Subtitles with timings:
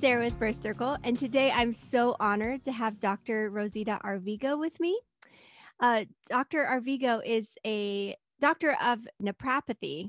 [0.00, 3.50] Sarah with Birth Circle, and today I'm so honored to have Dr.
[3.50, 4.98] Rosita Arvigo with me.
[5.78, 6.64] Uh, Dr.
[6.64, 10.08] Arvigo is a doctor of naprapathy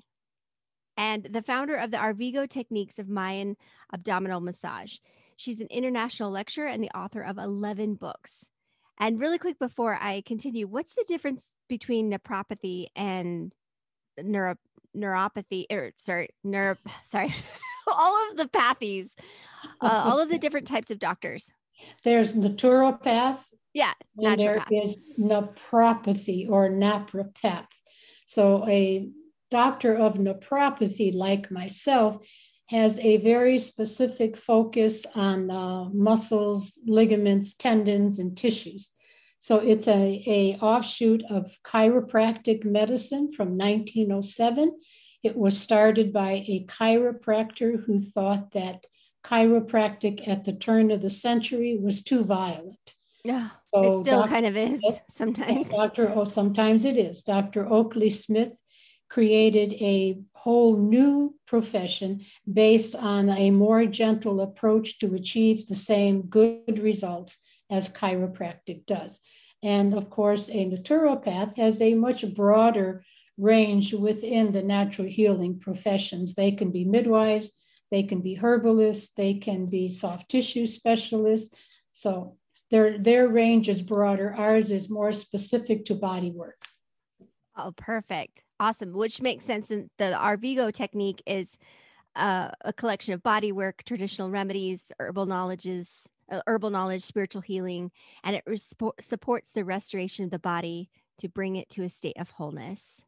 [0.95, 3.57] and the founder of the Arvigo Techniques of Mayan
[3.93, 4.95] Abdominal Massage.
[5.35, 8.45] She's an international lecturer and the author of 11 books.
[8.97, 13.51] And really quick before I continue, what's the difference between naturopathy and
[14.17, 14.55] neuro,
[14.95, 16.77] neuropathy or sorry, neuro,
[17.11, 17.35] sorry,
[17.97, 19.09] all of the pathies,
[19.81, 21.51] uh, all of the different types of doctors.
[22.03, 23.47] There's naturopath.
[23.73, 27.67] Yeah, and there is naprapathy or naprapath.
[28.25, 29.09] So a
[29.49, 32.25] doctor of naprapathy, like myself,
[32.67, 38.91] has a very specific focus on uh, muscles, ligaments, tendons, and tissues.
[39.39, 44.71] So it's a, a offshoot of chiropractic medicine from 1907
[45.23, 48.85] it was started by a chiropractor who thought that
[49.23, 52.93] chiropractic at the turn of the century was too violent.
[53.23, 54.29] Yeah, so it still Dr.
[54.29, 55.67] kind of is sometimes.
[55.67, 56.11] Dr.
[56.15, 57.21] Oh, sometimes it is.
[57.21, 57.67] Dr.
[57.67, 58.59] Oakley Smith
[59.09, 66.23] created a whole new profession based on a more gentle approach to achieve the same
[66.23, 69.19] good results as chiropractic does.
[69.61, 73.03] And of course, a naturopath has a much broader
[73.41, 76.35] range within the natural healing professions.
[76.35, 77.49] They can be midwives,
[77.89, 81.55] they can be herbalists, they can be soft tissue specialists.
[81.91, 82.37] So
[82.69, 84.33] their, their range is broader.
[84.37, 86.63] Ours is more specific to body work.
[87.57, 88.43] Oh, perfect.
[88.59, 88.93] Awesome.
[88.93, 89.69] Which makes sense.
[89.71, 91.49] And the Arvigo technique is
[92.15, 95.89] uh, a collection of body work, traditional remedies, herbal knowledges,
[96.31, 97.91] uh, herbal knowledge, spiritual healing,
[98.23, 98.43] and it
[98.99, 100.89] supports the restoration of the body
[101.19, 103.05] to bring it to a state of wholeness.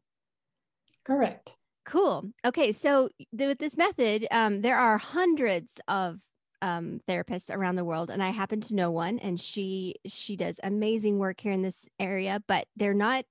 [1.04, 1.52] Correct.
[1.84, 2.30] Cool.
[2.44, 6.18] Okay, so th- with this method, um, there are hundreds of
[6.62, 10.56] um, therapists around the world, and I happen to know one, and she she does
[10.62, 12.42] amazing work here in this area.
[12.46, 13.26] But they're not.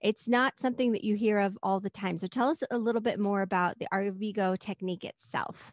[0.00, 2.18] It's not something that you hear of all the time.
[2.18, 5.72] So tell us a little bit more about the Arvigo technique itself.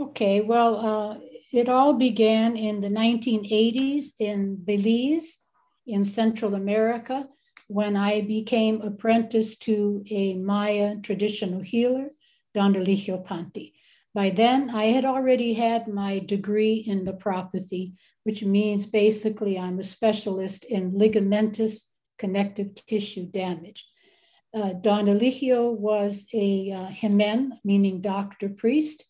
[0.00, 1.18] Okay, well, uh,
[1.52, 5.38] it all began in the 1980s in Belize,
[5.86, 7.28] in Central America
[7.72, 12.10] when I became apprentice to a Maya traditional healer,
[12.54, 13.72] Don Elijio Panti.
[14.14, 17.94] By then, I had already had my degree in naprapathy,
[18.24, 21.84] which means basically I'm a specialist in ligamentous
[22.18, 23.86] connective tissue damage.
[24.52, 29.04] Uh, Don Elijio was a uh, Hemen, meaning doctor priest.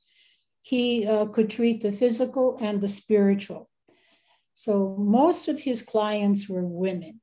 [0.63, 3.69] He uh, could treat the physical and the spiritual.
[4.53, 7.21] So most of his clients were women.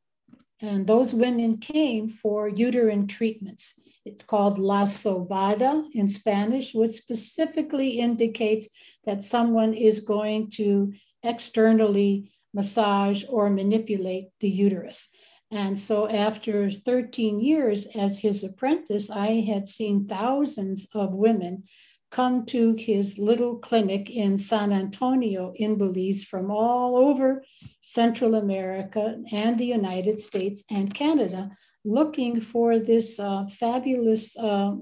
[0.61, 3.79] And those women came for uterine treatments.
[4.05, 8.67] It's called la sobada in Spanish, which specifically indicates
[9.05, 10.93] that someone is going to
[11.23, 15.09] externally massage or manipulate the uterus.
[15.51, 21.63] And so, after 13 years as his apprentice, I had seen thousands of women
[22.11, 27.43] come to his little clinic in San Antonio in Belize from all over
[27.81, 31.51] Central America and the United States and Canada
[31.85, 34.75] looking for this uh, fabulous uh,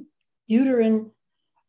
[0.47, 1.11] uterine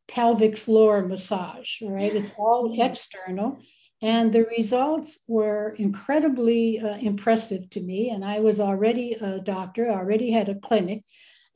[0.06, 2.14] pelvic floor massage, right?
[2.14, 2.82] It's all mm-hmm.
[2.82, 3.58] external.
[4.00, 8.10] And the results were incredibly uh, impressive to me.
[8.10, 11.04] And I was already a doctor, already had a clinic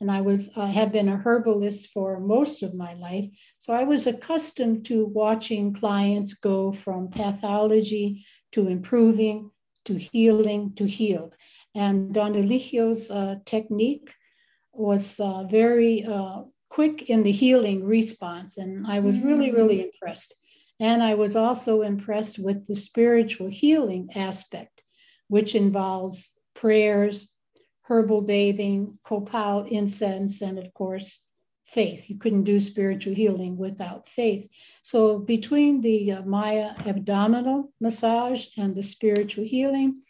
[0.03, 3.27] and I was uh, have been a herbalist for most of my life.
[3.59, 9.53] So I was accustomed to watching clients go from pathology to improving
[9.85, 11.37] to healing to healed.
[11.75, 14.13] And Don Elijio's uh, technique
[14.73, 19.85] was uh, very uh, quick in the healing response, and I was really, really mm.
[19.85, 20.35] impressed.
[20.81, 24.83] And I was also impressed with the spiritual healing aspect,
[25.29, 27.32] which involves prayers,
[27.83, 31.25] herbal bathing, copal incense, and of course,
[31.67, 32.09] faith.
[32.09, 34.49] You couldn't do spiritual healing without faith.
[34.83, 40.03] So, between the uh, Maya abdominal massage and the spiritual healing,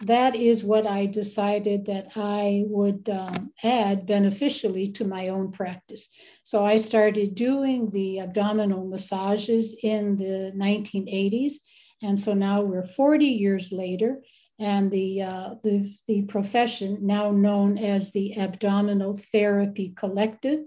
[0.00, 6.08] that is what I decided that I would um, add beneficially to my own practice.
[6.44, 11.54] So I started doing the abdominal massages in the 1980s.
[12.00, 14.20] And so now we're 40 years later,
[14.58, 20.60] and the, uh, the, the profession, now known as the Abdominal Therapy Collective,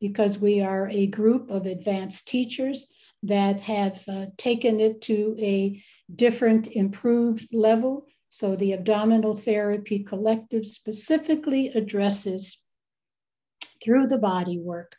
[0.00, 2.86] because we are a group of advanced teachers
[3.22, 5.82] that have uh, taken it to a
[6.14, 8.06] different, improved level
[8.36, 12.58] so the Abdominal Therapy Collective specifically addresses
[13.82, 14.94] through the body work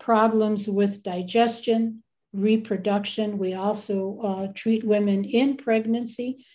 [0.00, 2.02] problems with digestion,
[2.32, 3.36] reproduction.
[3.36, 6.46] We also uh, treat women in pregnancy,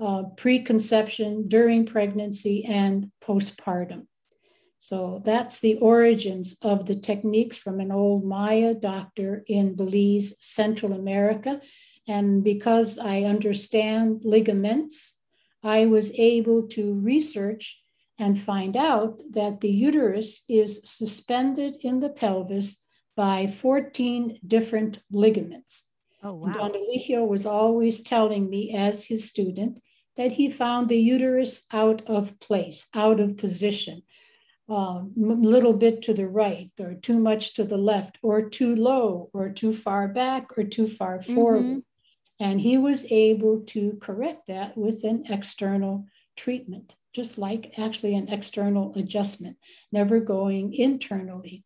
[0.00, 4.06] uh, preconception, during pregnancy, and postpartum.
[4.78, 10.92] So that's the origins of the techniques from an old Maya doctor in Belize, Central
[10.92, 11.60] America.
[12.08, 15.20] And because I understand ligaments,
[15.62, 17.80] I was able to research
[18.18, 22.78] and find out that the uterus is suspended in the pelvis
[23.16, 25.84] by 14 different ligaments.
[26.22, 26.52] Oh, wow.
[26.52, 29.80] Don Elijio was always telling me as his student
[30.16, 34.02] that he found the uterus out of place, out of position,
[34.68, 38.76] a uh, little bit to the right, or too much to the left, or too
[38.76, 41.64] low, or too far back, or too far forward.
[41.64, 41.78] Mm-hmm.
[42.40, 48.28] And he was able to correct that with an external treatment, just like actually an
[48.28, 49.56] external adjustment,
[49.90, 51.64] never going internally.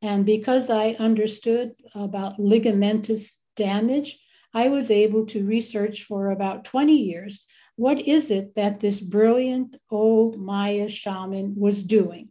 [0.00, 4.18] And because I understood about ligamentous damage,
[4.54, 7.44] I was able to research for about 20 years
[7.76, 12.28] what is it that this brilliant old Maya shaman was doing?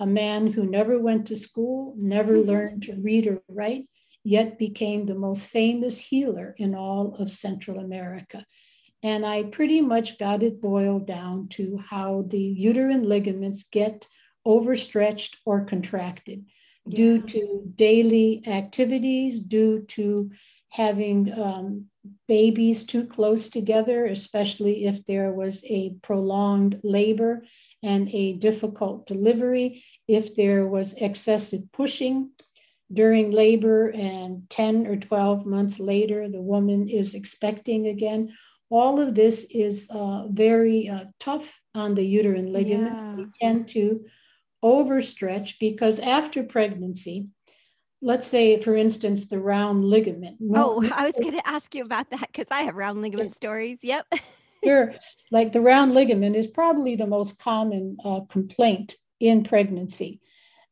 [0.00, 2.48] A man who never went to school, never mm-hmm.
[2.48, 3.88] learned to read or write,
[4.22, 8.44] yet became the most famous healer in all of Central America.
[9.02, 14.06] And I pretty much got it boiled down to how the uterine ligaments get
[14.46, 16.46] overstretched or contracted
[16.86, 16.96] yeah.
[16.96, 20.30] due to daily activities, due to
[20.74, 21.86] having um,
[22.26, 27.44] babies too close together, especially if there was a prolonged labor
[27.84, 32.28] and a difficult delivery, if there was excessive pushing
[32.92, 38.36] during labor and 10 or 12 months later, the woman is expecting again.
[38.68, 43.04] All of this is uh, very uh, tough on the uterine ligaments.
[43.04, 43.14] Yeah.
[43.16, 44.06] They tend to
[44.64, 47.28] overstretch because after pregnancy,
[48.04, 50.36] let's say, for instance, the round ligament.
[50.54, 53.34] Oh, I was going to ask you about that because I have round ligament yeah.
[53.34, 53.78] stories.
[53.82, 54.12] Yep.
[54.64, 54.94] sure.
[55.32, 60.20] Like the round ligament is probably the most common uh, complaint in pregnancy.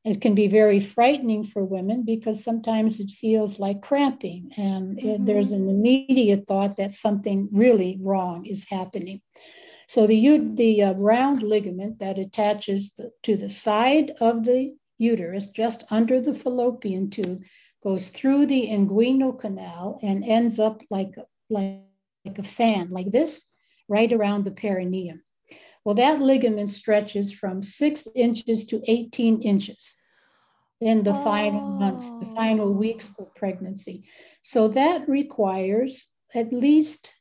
[0.05, 5.09] It can be very frightening for women because sometimes it feels like cramping, and mm-hmm.
[5.09, 9.23] it, there's an immediate thought that something really wrong is happening.
[9.87, 15.49] So the, the uh, round ligament that attaches the, to the side of the uterus,
[15.49, 17.43] just under the fallopian tube,
[17.83, 21.15] goes through the inguinal canal and ends up like,
[21.51, 21.81] like,
[22.25, 23.47] like a fan, like this,
[23.89, 25.23] right around the perineum.
[25.85, 29.97] Well, that ligament stretches from six inches to 18 inches
[30.81, 31.25] in the oh.
[31.25, 32.35] final months, the oh.
[32.35, 32.73] final oh.
[32.73, 34.05] weeks of pregnancy.
[34.43, 37.13] So that requires at least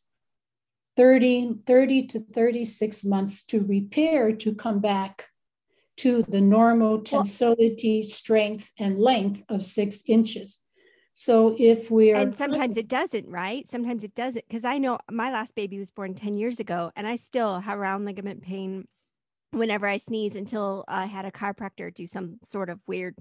[0.98, 5.31] 30, 30 to 36 months to repair to come back
[6.02, 10.60] to the normal tensility, strength, and length of six inches.
[11.14, 12.22] So if we are.
[12.22, 13.70] And sometimes it doesn't, right?
[13.70, 14.44] Sometimes it doesn't.
[14.48, 17.78] Because I know my last baby was born 10 years ago and I still have
[17.78, 18.88] round ligament pain
[19.52, 23.16] whenever I sneeze until I had a chiropractor do some sort of weird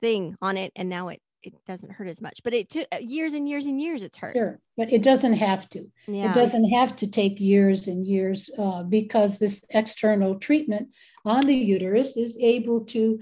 [0.00, 0.72] thing on it.
[0.76, 3.66] And now it, it doesn't hurt as much, but it took uh, years and years
[3.66, 4.36] and years it's hurt.
[4.36, 5.90] Sure, but it doesn't have to.
[6.06, 6.30] Yeah.
[6.30, 10.88] It doesn't have to take years and years uh, because this external treatment
[11.24, 13.20] on the uterus is able to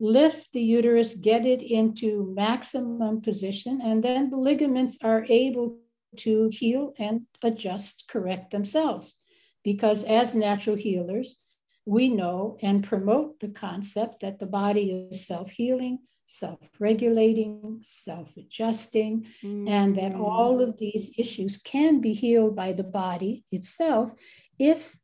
[0.00, 5.78] lift the uterus, get it into maximum position, and then the ligaments are able
[6.16, 9.16] to heal and adjust, correct themselves.
[9.64, 11.36] Because as natural healers,
[11.84, 15.98] we know and promote the concept that the body is self healing,
[16.28, 19.66] self regulating, self adjusting, mm.
[19.66, 24.12] and that all of these issues can be healed by the body itself
[24.58, 24.94] if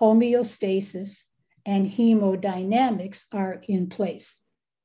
[0.00, 1.24] homeostasis
[1.66, 4.38] and hemodynamics are in place.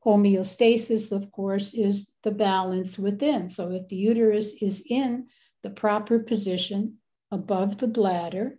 [0.03, 3.48] Homeostasis, of course, is the balance within.
[3.48, 5.27] So if the uterus is in
[5.62, 6.98] the proper position
[7.29, 8.57] above the bladder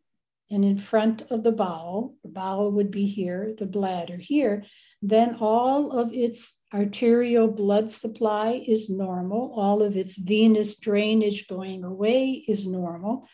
[0.51, 4.65] and in front of the bowel, the bowel would be here, the bladder here,
[5.03, 11.85] then all of its arterial blood supply is normal, all of its venous drainage going
[11.85, 13.27] away is normal.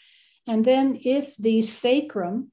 [0.46, 2.52] And then if the sacrum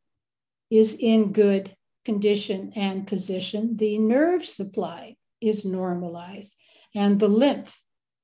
[0.69, 6.55] is in good condition and position, the nerve supply is normalized
[6.95, 7.81] and the lymph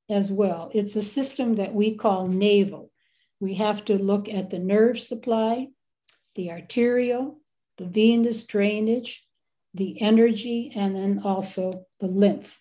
[0.09, 0.71] as well.
[0.73, 2.89] It's a system that we call navel.
[3.39, 5.67] We have to look at the nerve supply,
[6.35, 7.39] the arterial,
[7.77, 9.26] the venous drainage,
[9.77, 12.59] the energy, and then also the lymph.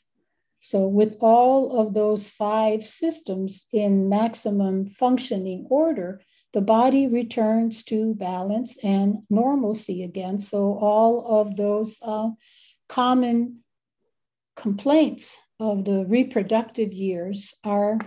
[0.61, 8.15] So, with all of those five systems in maximum functioning order, the body returns to
[8.15, 10.39] balance and normalcy again.
[10.39, 12.31] So, all of those uh,
[12.89, 13.61] common
[14.57, 17.99] complaints of the reproductive years are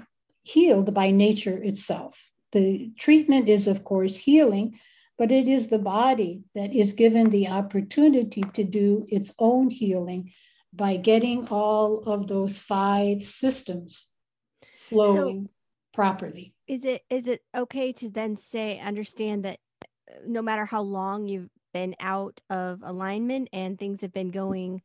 [0.44, 2.32] healed by nature itself.
[2.52, 4.80] The treatment is, of course, healing,
[5.20, 10.32] but it is the body that is given the opportunity to do its own healing
[10.74, 14.08] by getting all of those five systems
[14.78, 15.52] flowing so
[15.94, 16.54] properly.
[16.68, 21.28] Is it is it okay to then say understand that uh, no matter how long
[21.28, 24.82] you've been out of alignment and things have been going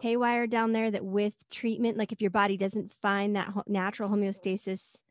[0.00, 5.02] haywire down there that with treatment like if your body doesn't find that natural homeostasis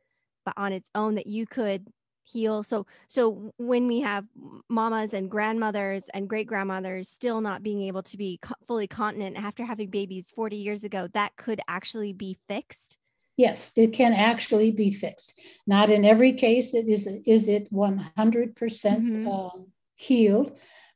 [0.46, 1.88] but on its own that you could
[2.26, 4.26] heal so so when we have
[4.70, 9.38] mamas and grandmothers and great grandmothers still not being able to be co- fully continent
[9.38, 12.98] after having babies 40 years ago that could actually be fixed
[13.38, 18.10] yes it can actually be fixed not in every case it is is it 100%
[18.18, 19.68] mm hmm um,
[19.98, 20.52] healed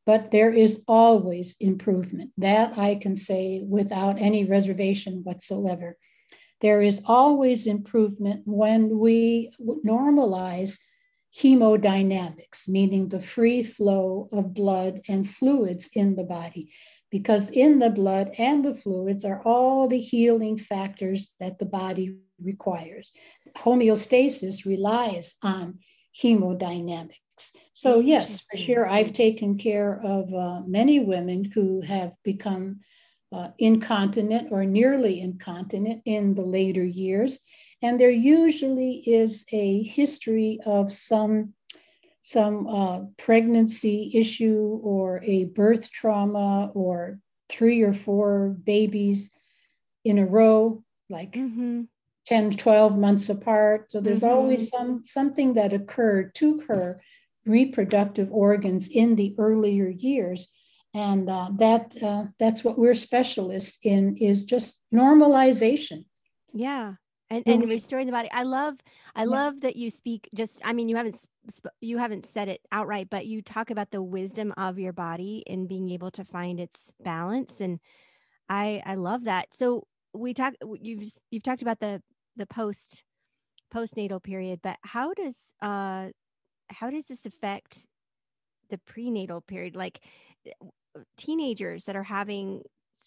[0.09, 2.31] but there is always improvement.
[2.39, 5.97] That I can say without any reservation whatsoever.
[6.61, 9.51] There is always improvement when we
[9.85, 10.79] normalize
[11.37, 16.71] hemodynamics, meaning the free flow of blood and fluids in the body,
[17.11, 22.17] because in the blood and the fluids are all the healing factors that the body
[22.41, 23.11] requires.
[23.57, 25.79] Homeostasis relies on
[26.21, 27.13] hemodynamics.
[27.73, 32.81] So, yes, for sure, I've taken care of uh, many women who have become
[33.31, 37.39] uh, incontinent or nearly incontinent in the later years.
[37.81, 41.53] And there usually is a history of some,
[42.21, 49.31] some uh, pregnancy issue or a birth trauma or three or four babies
[50.03, 51.83] in a row, like mm-hmm.
[52.27, 53.91] 10, 12 months apart.
[53.91, 54.35] So there's mm-hmm.
[54.35, 57.01] always some something that occurred to her
[57.45, 60.47] reproductive organs in the earlier years.
[60.93, 66.05] And uh, that uh, that's what we're specialists in is just normalization.
[66.53, 66.93] Yeah.
[67.31, 68.29] And, and restoring the body.
[68.31, 68.75] I love,
[69.15, 69.29] I yeah.
[69.29, 71.17] love that you speak just, I mean, you haven't,
[71.79, 75.67] you haven't said it outright, but you talk about the wisdom of your body and
[75.67, 77.61] being able to find its balance.
[77.61, 77.79] And
[78.49, 79.53] I, I love that.
[79.53, 82.01] So we talk, you've, you've talked about the,
[82.35, 83.03] the post,
[83.71, 86.07] postnatal period, but how does, uh,
[86.71, 87.85] how does this affect
[88.71, 89.75] the prenatal period?
[89.75, 89.99] Like
[90.47, 90.51] eh,
[91.15, 92.63] teenagers that are having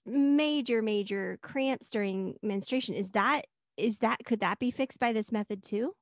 [0.07, 2.95] major, major cramps during menstruation.
[2.95, 5.95] Is that is that could that be fixed by this method too?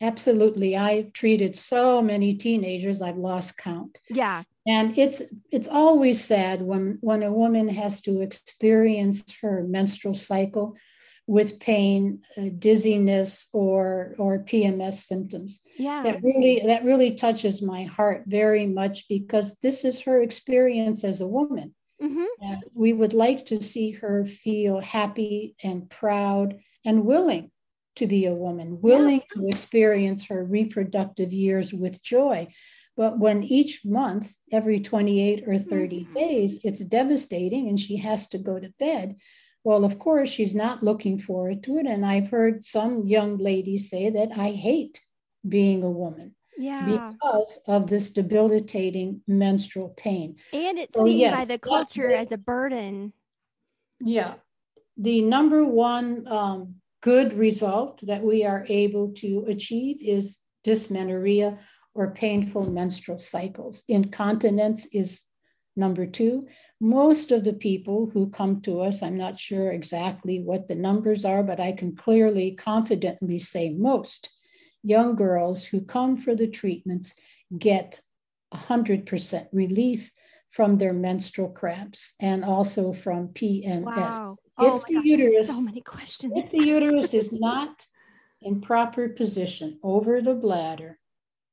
[0.00, 0.76] Absolutely.
[0.76, 3.98] I've treated so many teenagers, I've lost count.
[4.10, 4.42] Yeah.
[4.66, 10.74] And it's it's always sad when when a woman has to experience her menstrual cycle
[11.26, 15.60] with pain, uh, dizziness, or or PMS symptoms.
[15.78, 21.04] Yeah, that really that really touches my heart very much because this is her experience
[21.04, 21.74] as a woman.
[22.02, 22.24] Mm-hmm.
[22.40, 27.50] And we would like to see her feel happy and proud and willing
[27.96, 29.42] to be a woman, willing yeah.
[29.42, 32.48] to experience her reproductive years with joy.
[32.96, 36.14] But when each month, every 28 or 30 mm-hmm.
[36.14, 39.16] days, it's devastating and she has to go to bed,
[39.64, 41.86] well, of course, she's not looking forward to it.
[41.86, 45.00] And I've heard some young ladies say that I hate
[45.48, 46.34] being a woman.
[46.56, 46.84] Yeah.
[46.84, 50.36] Because of this debilitating menstrual pain.
[50.52, 53.12] And it's so, seen yes, by the culture as a burden.
[54.00, 54.34] Yeah.
[54.96, 61.58] The number one um, good result that we are able to achieve is dysmenorrhea
[61.94, 63.84] or painful menstrual cycles.
[63.88, 65.24] Incontinence is
[65.76, 66.46] Number two,
[66.80, 71.24] most of the people who come to us, I'm not sure exactly what the numbers
[71.24, 74.30] are, but I can clearly, confidently say most
[74.84, 77.14] young girls who come for the treatments
[77.58, 78.00] get
[78.54, 80.12] 100% relief
[80.50, 83.84] from their menstrual cramps and also from PMS.
[83.84, 84.36] Wow.
[84.58, 86.32] Oh if oh the gosh, uterus, so many questions.
[86.36, 87.86] if the uterus is not
[88.40, 90.98] in proper position over the bladder,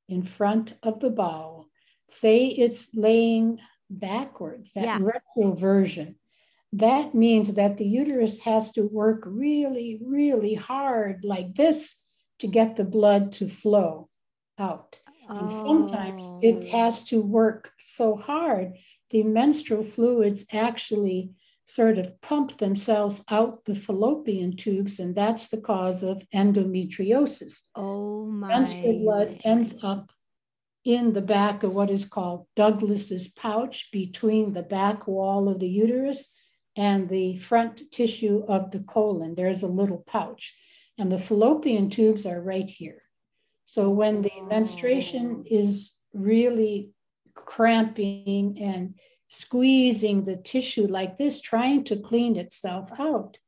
[0.08, 1.68] in front of the bowel,
[2.08, 3.58] say it's laying
[3.90, 4.98] backwards, that yeah.
[4.98, 6.16] retroversion.
[6.74, 11.98] That means that the uterus has to work really, really hard like this
[12.38, 14.08] to get the blood to flow
[14.58, 14.98] out.
[15.28, 16.70] And sometimes it Oh.
[16.78, 18.74] has to work so hard,
[19.10, 21.32] the menstrual fluids actually
[21.64, 27.62] sort of pump themselves out the fallopian tubes, and that's the cause of endometriosis.
[27.74, 28.48] Oh my.
[28.48, 30.10] Menstrual blood ends up
[30.84, 35.68] in the back of what is called Douglas's pouch between the back wall of the
[35.68, 36.28] uterus
[36.76, 39.34] and the front tissue of the colon.
[39.34, 40.56] There's a little pouch,
[40.98, 43.02] and the fallopian tubes are right here.
[43.66, 45.44] So when the menstruation oh.
[45.48, 46.90] is really
[47.34, 48.94] cramping and
[49.32, 53.38] squeezing the tissue like this, trying to clean itself out,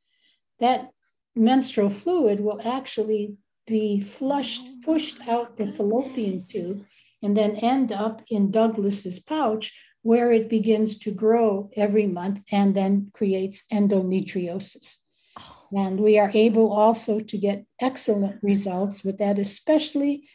[0.58, 0.88] that
[1.36, 3.36] menstrual fluid will actually
[3.66, 6.84] be flushed, Oh pushed out the fallopian tube,
[7.22, 12.74] and then end up in Douglas's pouch, where it begins to grow every month and
[12.74, 14.98] then creates endometriosis.
[15.38, 20.28] Oh, And we are able also to get excellent results with that, especially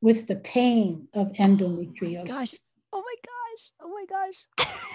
[0.00, 2.28] with the pain of oh endometriosis.
[2.28, 2.54] gosh.
[2.92, 3.70] Oh my gosh.
[3.80, 4.86] Oh my gosh.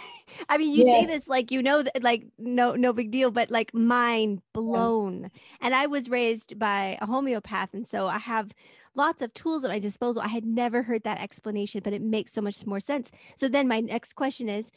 [0.50, 0.86] I mean, you Yes.
[0.86, 5.32] say this like you know that like no no big deal, but like mind blown.
[5.62, 8.52] And I was raised by a homeopath, and so I have
[8.96, 10.22] lots of tools at my disposal.
[10.22, 13.12] I had never heard that explanation, but it makes so much more sense.
[13.36, 14.72] So then my next question is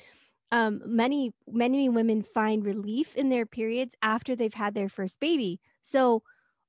[0.52, 5.60] um many many women find relief in their periods after they've had their first baby.
[5.82, 6.22] So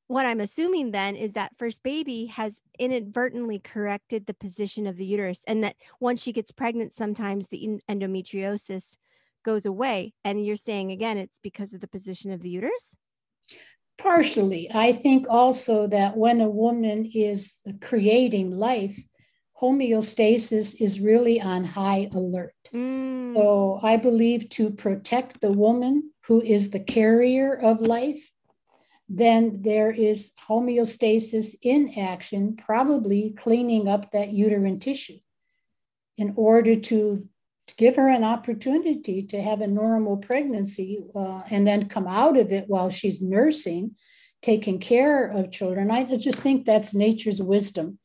[0.08, 5.06] what I'm assuming then is that first baby has inadvertently corrected the position of the
[5.06, 8.98] uterus, and that once she gets pregnant, sometimes the endometriosis
[9.44, 10.14] goes away.
[10.24, 12.96] And you're saying again, it's because of the position of the uterus?
[13.98, 14.70] Partially.
[14.74, 19.00] I think also that when a woman is creating life,
[19.62, 22.54] homeostasis is really on high alert.
[22.74, 28.32] Mm, So I believe to protect the woman who is the carrier of life,
[29.08, 35.20] then there is homeostasis in action, probably cleaning up that uterine tissue
[36.18, 37.28] in order to,
[37.68, 42.38] to give her an opportunity to have a normal pregnancy uh, and then come out
[42.38, 43.96] of it while she's nursing,
[44.42, 45.92] taking care of children.
[45.92, 48.00] I just think that's nature's wisdom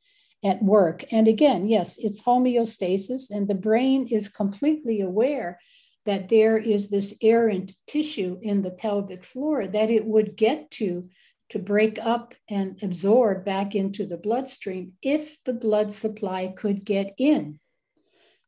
[0.44, 1.04] at work.
[1.12, 5.58] And again, yes, it's homeostasis, and the brain is completely aware
[6.06, 11.04] that there is this errant tissue in the pelvic floor that it would get to
[11.50, 17.12] to break up and absorb back into the bloodstream if the blood supply could get
[17.18, 17.58] in.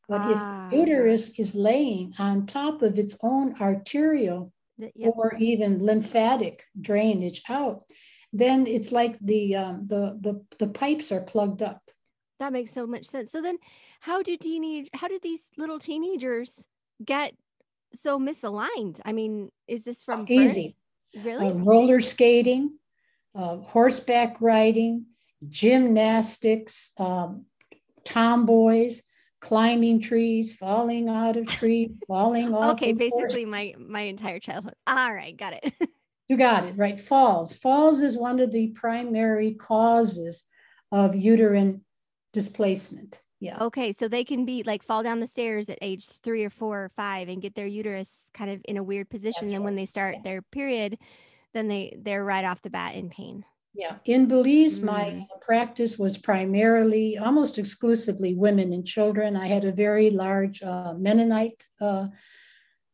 [0.08, 0.66] But Ah.
[0.66, 4.92] if the uterus is laying on top of its own arterial yep.
[5.16, 7.82] or even lymphatic drainage out,
[8.32, 11.82] then it's like the, um, the, the, the pipes are plugged up.
[12.38, 13.30] That makes so much sense.
[13.30, 13.58] So then
[14.00, 16.66] how do teenage how do these little teenagers
[17.04, 17.34] get
[17.94, 19.00] so misaligned?
[19.04, 20.30] I mean, is this from birth?
[20.30, 20.76] Easy.
[21.22, 21.48] Really?
[21.48, 22.78] uh, roller skating,
[23.34, 25.06] uh, horseback riding,
[25.48, 27.44] gymnastics, um,
[28.04, 29.02] tomboys,
[29.40, 32.72] climbing trees, falling out of trees, falling off.
[32.72, 34.74] okay, horse- basically my my entire childhood.
[34.86, 35.72] All right, got it.
[36.28, 36.98] You got it, right?
[36.98, 37.54] Falls.
[37.54, 40.44] Falls is one of the primary causes
[40.90, 41.84] of uterine
[42.32, 43.20] displacement.
[43.42, 43.58] Yeah.
[43.60, 46.84] okay, so they can be like fall down the stairs at age three or four
[46.84, 49.48] or five and get their uterus kind of in a weird position.
[49.48, 50.22] That's and when they start yeah.
[50.22, 50.98] their period,
[51.52, 53.44] then they they're right off the bat in pain.
[53.74, 54.84] Yeah, in Belize, Mm.
[54.84, 59.34] my practice was primarily, almost exclusively women and children.
[59.34, 62.08] I had a very large uh, Mennonite uh,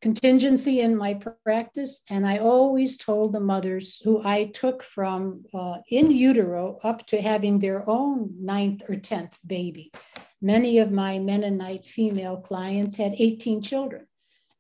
[0.01, 5.79] contingency in my practice, and I always told the mothers who I took from uh,
[5.91, 9.93] in utero up to having their own ninth or tenth baby.
[10.41, 14.07] Many of my Mennonite female clients had 18 children,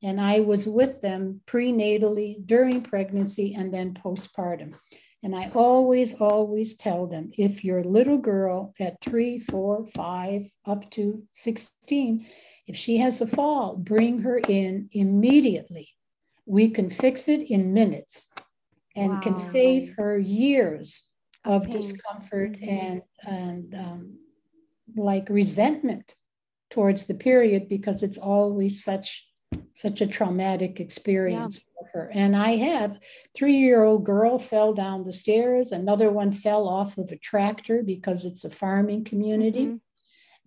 [0.03, 4.75] and I was with them prenatally, during pregnancy, and then postpartum.
[5.23, 10.89] And I always, always tell them if your little girl at three, four, five, up
[10.93, 12.27] to 16,
[12.69, 15.89] if she has a fall, bring her in immediately.
[16.47, 18.31] We can fix it in minutes
[18.95, 21.09] and can save her years
[21.45, 21.73] Of pain.
[21.73, 22.69] discomfort Mhm.
[22.69, 24.19] and, and um,
[24.97, 26.15] like resentment
[26.71, 29.25] towards the period because it's always such
[29.73, 32.11] such a traumatic experience for her.
[32.13, 32.99] And I have
[33.35, 38.45] three-year-old girl fell down the stairs, another one fell off of a tractor because it's
[38.45, 39.67] a farming community.
[39.67, 39.81] Mhm.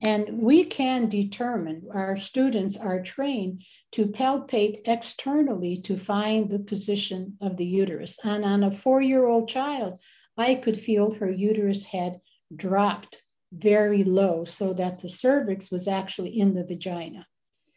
[0.01, 7.37] And we can determine, our students are trained to palpate externally to find the position
[7.39, 8.17] of the uterus.
[8.23, 9.99] And on a four year old child,
[10.37, 12.19] I could feel her uterus had
[12.55, 13.21] dropped
[13.53, 17.27] very low so that the cervix was actually in the vagina.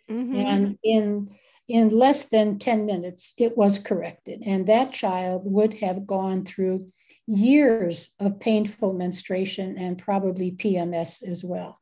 [0.08, 0.34] Mhm.
[0.34, 1.30] And in
[1.66, 4.42] in less than 10 minutes, it was corrected.
[4.44, 6.88] And that child would have gone through
[7.26, 11.80] years of painful menstruation and probably PMS as well.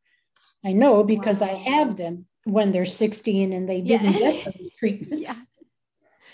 [0.64, 1.48] I know because wow.
[1.48, 4.33] I have them when they're 16 and they didn't yeah.
[4.33, 5.29] get those treatments.
[5.29, 5.35] yeah.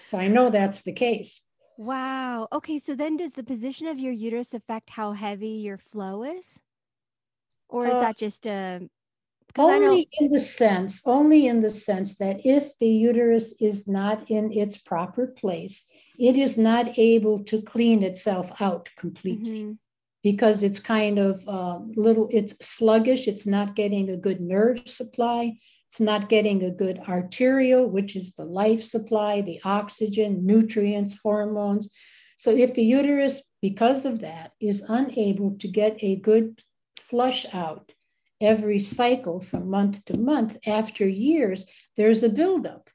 [0.05, 1.43] So I know that's the case.
[1.77, 2.49] Wow.
[2.53, 2.79] Okay.
[2.79, 6.59] So then does the position of your uterus affect how heavy your flow is?
[7.69, 8.89] Or is uh, that just a
[9.57, 14.53] only in the sense, only in the sense that if the uterus is not in
[14.53, 15.87] its proper place,
[16.19, 19.61] it is not able to clean itself out completely.
[19.61, 19.73] Mm-hmm
[20.31, 25.43] because it's kind of uh, little it's sluggish it's not getting a good nerve supply
[25.89, 31.89] it's not getting a good arterial, which is the life supply, the oxygen, nutrients, hormones.
[32.37, 36.61] So if the uterus, because of that, is unable to get a good
[37.01, 37.95] flush out
[38.39, 41.65] every cycle from month to month, after years,
[41.97, 42.91] there's a buildup.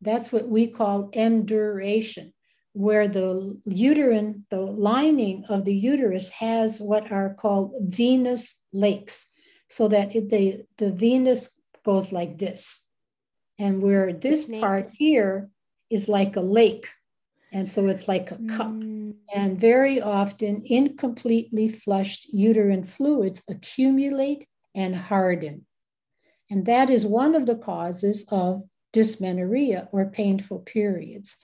[0.00, 2.32] That's what we call induration,
[2.78, 9.26] where the uterine, the lining of the uterus has what are called venous lakes,
[9.68, 11.50] so that it, the, the venous
[11.84, 12.86] goes like this.
[13.58, 15.50] And where this part here
[15.90, 16.86] is like a lake.
[17.50, 18.68] And so it's like a cup.
[18.68, 19.14] Mm.
[19.34, 25.66] And very often, incompletely flushed uterine fluids accumulate and harden.
[26.48, 28.62] And that is one of the causes of
[28.92, 31.36] dysmenorrhea or painful periods.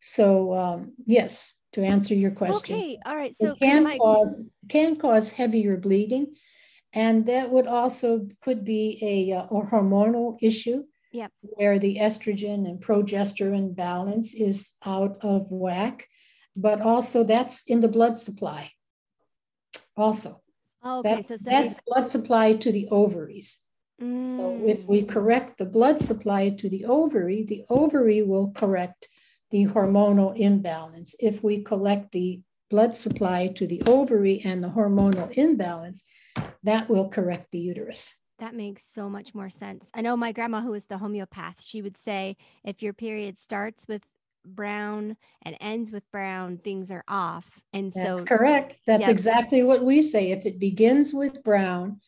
[0.00, 2.76] So, um, yes, to answer your question.
[2.76, 3.34] Okay, all right.
[3.40, 3.98] So it can I...
[3.98, 6.34] cause can cause heavier bleeding,
[6.92, 11.30] and that would also could be a, uh, a hormonal issue yep.
[11.40, 16.08] where the estrogen and progesterone balance is out of whack,
[16.56, 18.70] but also that's in the blood supply.
[19.96, 20.40] Also,
[20.82, 21.16] oh, okay.
[21.16, 23.58] that, so that's blood supply to the ovaries.
[24.00, 24.30] Mm.
[24.30, 29.08] So if we correct the blood supply to the ovary, the ovary will correct
[29.50, 31.14] the hormonal imbalance.
[31.18, 36.04] If we collect the blood supply to the ovary and the hormonal imbalance,
[36.62, 38.14] that will correct the uterus.
[38.38, 39.90] That makes so much more sense.
[39.92, 43.84] I know my grandma, who was the homeopath, she would say if your period starts
[43.86, 44.02] with
[44.46, 47.60] brown and ends with brown, things are off.
[47.74, 48.76] And so That's so, correct.
[48.86, 49.10] That's yep.
[49.10, 50.30] exactly what we say.
[50.30, 52.00] If it begins with brown,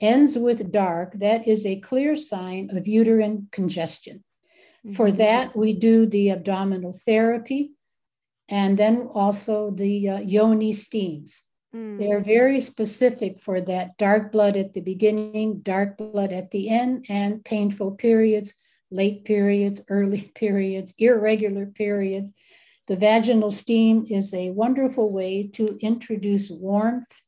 [0.00, 4.23] ends with dark, that is a clear sign of uterine congestion.
[4.84, 4.94] Mm-hmm.
[4.94, 7.72] For that, we do the abdominal therapy
[8.48, 11.42] and then also the uh, yoni steams.
[11.74, 11.98] Mm.
[11.98, 17.06] They're very specific for that dark blood at the beginning, dark blood at the end,
[17.08, 18.52] and painful periods,
[18.90, 22.30] late periods, early periods, irregular periods.
[22.86, 27.22] The vaginal steam is a wonderful way to introduce warmth,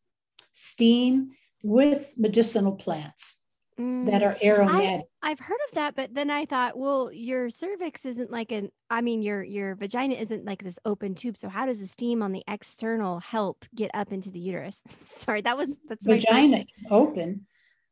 [0.53, 1.31] steam
[1.63, 3.39] with medicinal plants
[3.79, 4.07] mm.
[4.07, 5.07] that are aromatic.
[5.23, 8.71] I, have heard of that, but then I thought, well, your cervix isn't like an,
[8.91, 11.37] I mean, your your vagina isn't like this open tube.
[11.37, 14.83] So how does the steam on the external help get up into the uterus?
[15.19, 17.47] Sorry, that was that's vagina is open.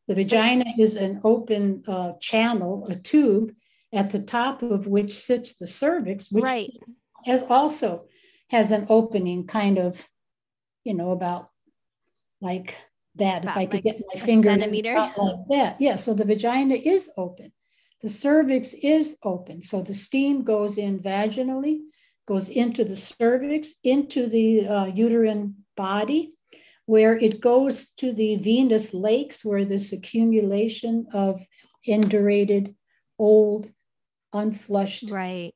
[0.06, 3.52] The vagina is an open uh, channel, a tube,
[3.92, 6.70] at the top of which sits the cervix, which right.
[7.24, 8.04] has also
[8.50, 10.06] has an opening, kind of,
[10.84, 11.48] you know, about
[12.42, 12.74] like
[13.16, 13.44] that.
[13.44, 14.94] About if I could like get my finger centimeter.
[14.94, 15.14] like
[15.50, 15.76] that.
[15.80, 15.96] Yeah.
[15.96, 17.52] So the vagina is open.
[18.02, 19.62] The cervix is open.
[19.62, 21.80] So the steam goes in vaginally,
[22.26, 26.34] goes into the cervix, into the uh, uterine body,
[26.86, 31.40] where it goes to the venous lakes, where this accumulation of
[31.88, 32.74] indurated,
[33.18, 33.70] old,
[34.34, 35.54] unflushed right.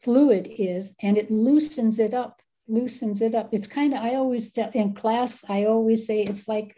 [0.00, 3.48] fluid is, and it loosens it up loosens it up.
[3.52, 6.76] It's kind of, I always tell in class, I always say it's like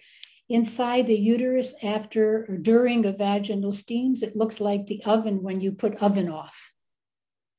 [0.49, 5.61] inside the uterus after or during a vaginal steams, it looks like the oven when
[5.61, 6.71] you put oven off.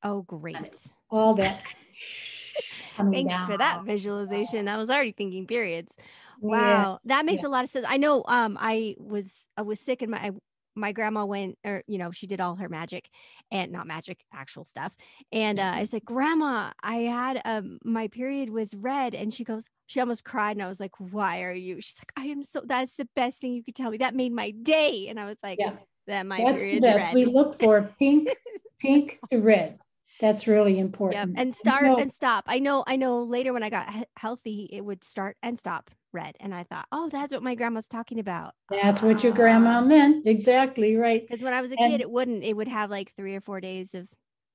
[0.02, 0.74] Oh, great.
[1.10, 1.60] All that.
[2.96, 3.50] Thanks down.
[3.50, 4.68] for that visualization.
[4.68, 5.92] I was already thinking periods.
[6.40, 7.16] Wow, yeah.
[7.16, 7.48] that makes yeah.
[7.48, 7.86] a lot of sense.
[7.88, 10.30] I know um I was I was sick and my I
[10.74, 13.08] my grandma went or you know she did all her magic
[13.50, 14.94] and not magic actual stuff
[15.30, 19.64] and uh, i said grandma i had um my period was red and she goes
[19.86, 21.80] she almost cried and i was like why are you?
[21.80, 23.98] She's like i am so that's the best thing you could tell me.
[23.98, 25.72] That made my day and i was like yeah.
[26.06, 27.06] that my that's period's the best.
[27.06, 27.14] red.
[27.14, 28.30] We look for pink
[28.80, 29.78] pink to red.
[30.20, 31.30] That's really important.
[31.30, 31.40] yep.
[31.40, 32.44] and start you know, and stop.
[32.46, 35.90] I know i know later when i got he- healthy it would start and stop
[36.12, 36.36] red.
[36.40, 38.54] And I thought, oh, that's what my grandma's talking about.
[38.70, 39.80] That's what your grandma ah.
[39.80, 40.26] meant.
[40.26, 41.22] Exactly right.
[41.26, 42.44] Because when I was a and, kid, it wouldn't.
[42.44, 44.08] It would have like three or four days of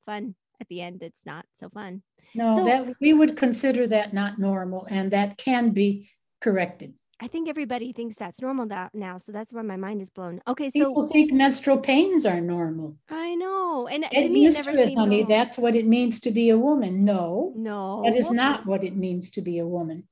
[0.06, 0.36] fun.
[0.60, 2.02] At the end, it's not so fun.
[2.34, 6.10] No, so, that we would consider that not normal, and that can be
[6.42, 6.94] corrected.
[7.20, 10.42] I think everybody thinks that's normal now, so that's why my mind is blown.
[10.48, 12.98] Okay, so people think menstrual pains are normal.
[13.10, 15.22] I know, and Get to me, used it to it, honey.
[15.22, 15.26] Normal.
[15.28, 17.06] That's what it means to be a woman.
[17.06, 20.08] No, no, that is not what it means to be a woman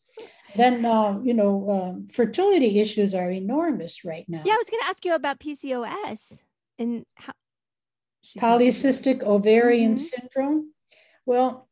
[0.56, 4.82] then uh, you know um, fertility issues are enormous right now Yeah, I was going
[4.82, 6.40] to ask you about PCOS
[6.80, 7.34] and how.
[8.38, 10.00] polycystic ovarian Mhm.
[10.00, 10.74] syndrome
[11.26, 11.70] well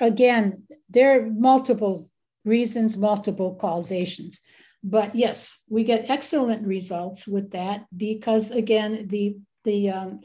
[0.00, 0.54] again
[0.88, 2.08] there are multiple
[2.44, 4.40] reasons multiple causations
[4.82, 10.20] but yes we get excellent results with that because again the the um,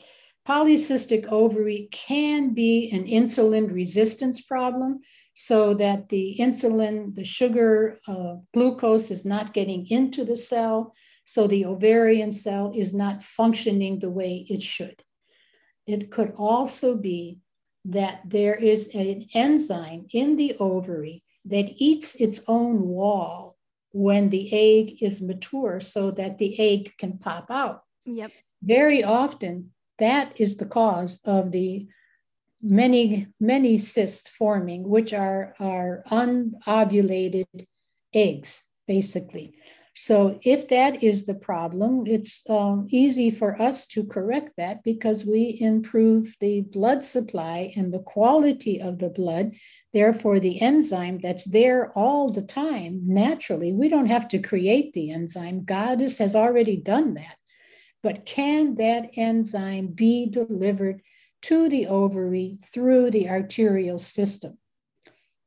[0.48, 5.00] polycystic ovary can be an insulin resistance problem
[5.36, 10.96] so that the insulin the sugar uh, glucose is not getting into the cell
[11.26, 15.04] so the ovarian cell is not functioning the way it should
[15.86, 17.40] it could also be
[17.86, 23.56] that there is an enzyme in the ovary that eats its own wall
[23.92, 27.84] when the egg is mature so that the egg can pop out.
[28.06, 28.32] Yep.
[28.64, 31.88] Very often, that is the cause of the
[32.66, 37.48] many, many cysts forming, which are, are unovulated
[38.14, 39.54] eggs, basically.
[39.98, 45.26] So, if that is the problem, it's um, easy for us to correct that because
[45.26, 49.52] we improve the blood supply and the quality of the blood.
[49.94, 55.12] Therefore, the enzyme that's there all the time naturally, we don't have to create the
[55.12, 55.64] enzyme.
[55.64, 57.38] Goddess has already done that.
[58.04, 61.02] But can that enzyme be delivered
[61.46, 64.58] to the ovary through the arterial system?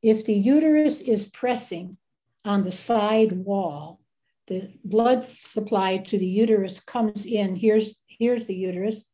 [0.01, 1.97] If the uterus is pressing
[2.45, 3.99] on the side wall,
[4.47, 7.55] the blood supply to the uterus comes in.
[7.55, 9.09] Here's, here's the uterus.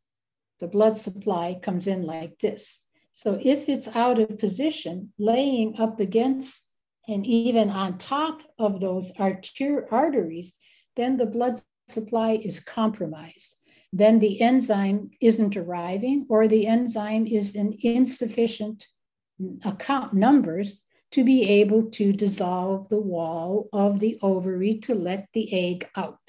[0.60, 2.82] The blood supply comes in like this.
[3.12, 6.70] So if it's out of position, laying up against
[7.08, 10.56] and even on top of those arter- arteries,
[10.96, 13.60] then the blood supply is compromised.
[13.96, 18.88] Then the enzyme isn't arriving, or the enzyme is in insufficient
[19.64, 20.82] account numbers
[21.12, 26.20] to be able to dissolve the wall of the ovary to let the egg out.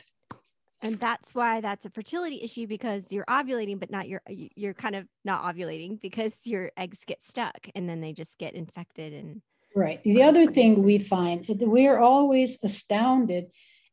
[0.80, 4.94] And that's why that's a fertility issue because you're ovulating, but not you're you're kind
[4.94, 9.42] of not ovulating because your eggs get stuck and then they just get infected and
[9.74, 10.02] Right.
[10.04, 13.48] The other thing we find that we're always astounded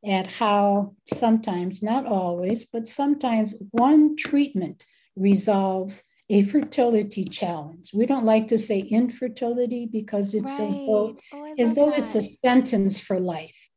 [0.06, 4.86] at how sometimes, not always, but sometimes one treatment
[5.16, 7.92] resolves a fertility challenge.
[7.94, 12.22] We don't like to say infertility because it's as though Oh, as though it's a
[12.22, 13.70] sentence for life,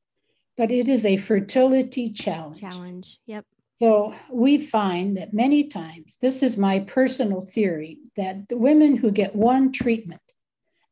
[0.57, 2.61] but it is a fertility challenge.
[2.61, 3.19] challenge.
[3.27, 3.45] Yep.
[3.79, 9.11] So we find that many times, this is my personal theory, that the women who
[9.11, 10.23] get one treatment,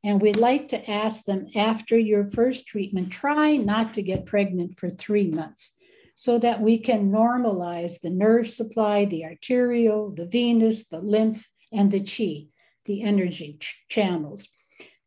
[0.05, 4.79] and we'd like to ask them after your first treatment, try not to get pregnant
[4.79, 5.73] for three months
[6.15, 11.91] so that we can normalize the nerve supply, the arterial, the venous, the lymph, and
[11.91, 12.47] the chi,
[12.85, 14.47] the energy ch- channels.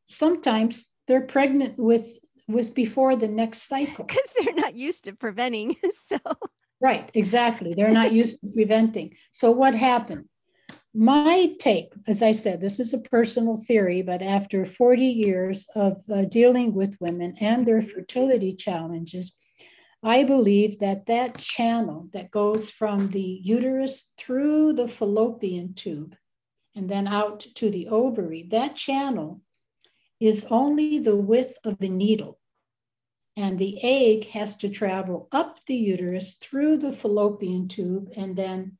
[0.06, 4.06] Sometimes they're pregnant with, with before the next cycle.
[4.08, 5.76] Because they're not used to preventing.
[6.10, 6.18] so
[6.80, 7.74] Right, exactly.
[7.74, 9.16] They're not used to preventing.
[9.32, 10.26] So what happened?
[11.00, 16.02] My take, as I said, this is a personal theory, but after 40 years of
[16.12, 19.32] uh, dealing with women and their fertility challenges,
[20.02, 26.16] I believe that that channel that goes from the uterus through the fallopian tube
[26.76, 29.42] and then out to the ovary, that channel
[30.20, 32.40] is only the width of a needle.
[33.36, 38.80] And the egg has to travel up the uterus through the fallopian tube and then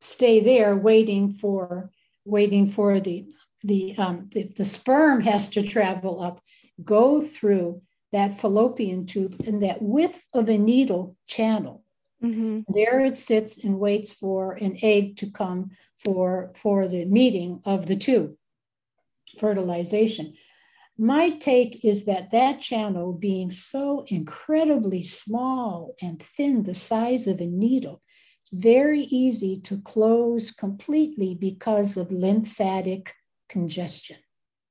[0.00, 1.90] stay there waiting for
[2.24, 3.26] waiting for the
[3.64, 6.40] the um the, the sperm has to travel up
[6.84, 7.82] go through
[8.12, 11.84] that fallopian tube in that width of a needle channel.
[12.22, 12.64] Mhm.
[12.68, 17.86] there it sits and waits for an egg to come for for the meeting of
[17.86, 18.36] the two.
[19.38, 20.34] Fertilization.
[20.96, 27.40] My take is that that channel being so incredibly small and thin the size of
[27.40, 28.02] a needle
[28.52, 33.14] very easy to close completely because of lymphatic
[33.48, 34.16] congestion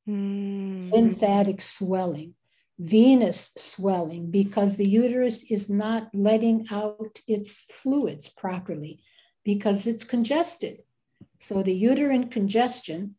[0.08, 0.90] Mm.
[0.94, 2.34] lymphatic swelling,
[2.80, 9.02] venous swelling, because the uterus is not letting out its fluids properly
[9.44, 10.84] because it's congested.
[11.40, 13.16] So, the uterine congestion,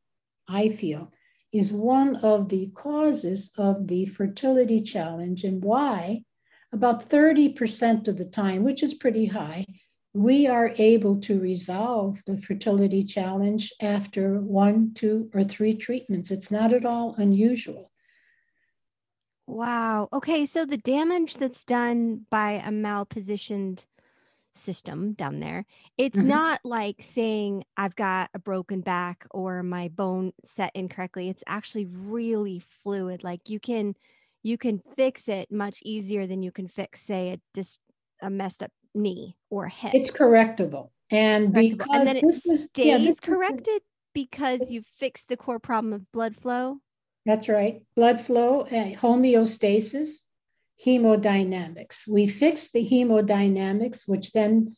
[0.48, 1.12] I feel,
[1.52, 6.24] is one of the causes of the fertility challenge and why
[6.72, 9.66] about 30% of the time, which is pretty high,
[10.14, 16.30] we are able to resolve the fertility challenge after one, two, or three treatments.
[16.30, 17.90] It's not at all unusual.
[19.46, 20.08] Wow.
[20.12, 20.44] Okay.
[20.46, 23.84] So the damage that's done by a malpositioned
[24.54, 25.64] system down there,
[25.96, 26.24] it's Mhm.
[26.24, 31.28] not like saying I've got a broken back or my bone set incorrectly.
[31.28, 33.22] It's actually really fluid.
[33.24, 33.94] Like you can
[34.42, 37.78] you can fix it much easier than you can fix, say, a dis-
[38.22, 39.94] a messed up knee or hip.
[39.94, 40.90] It's correctable.
[41.10, 41.70] And correctable.
[41.70, 43.82] because and then it this is, stays yeah, this corrected
[44.14, 46.78] because you fixed the core problem of blood flow.
[47.24, 47.82] That's right.
[47.94, 50.22] Blood flow, uh, homeostasis,
[50.84, 52.08] hemodynamics.
[52.08, 54.76] We fix the hemodynamics, which then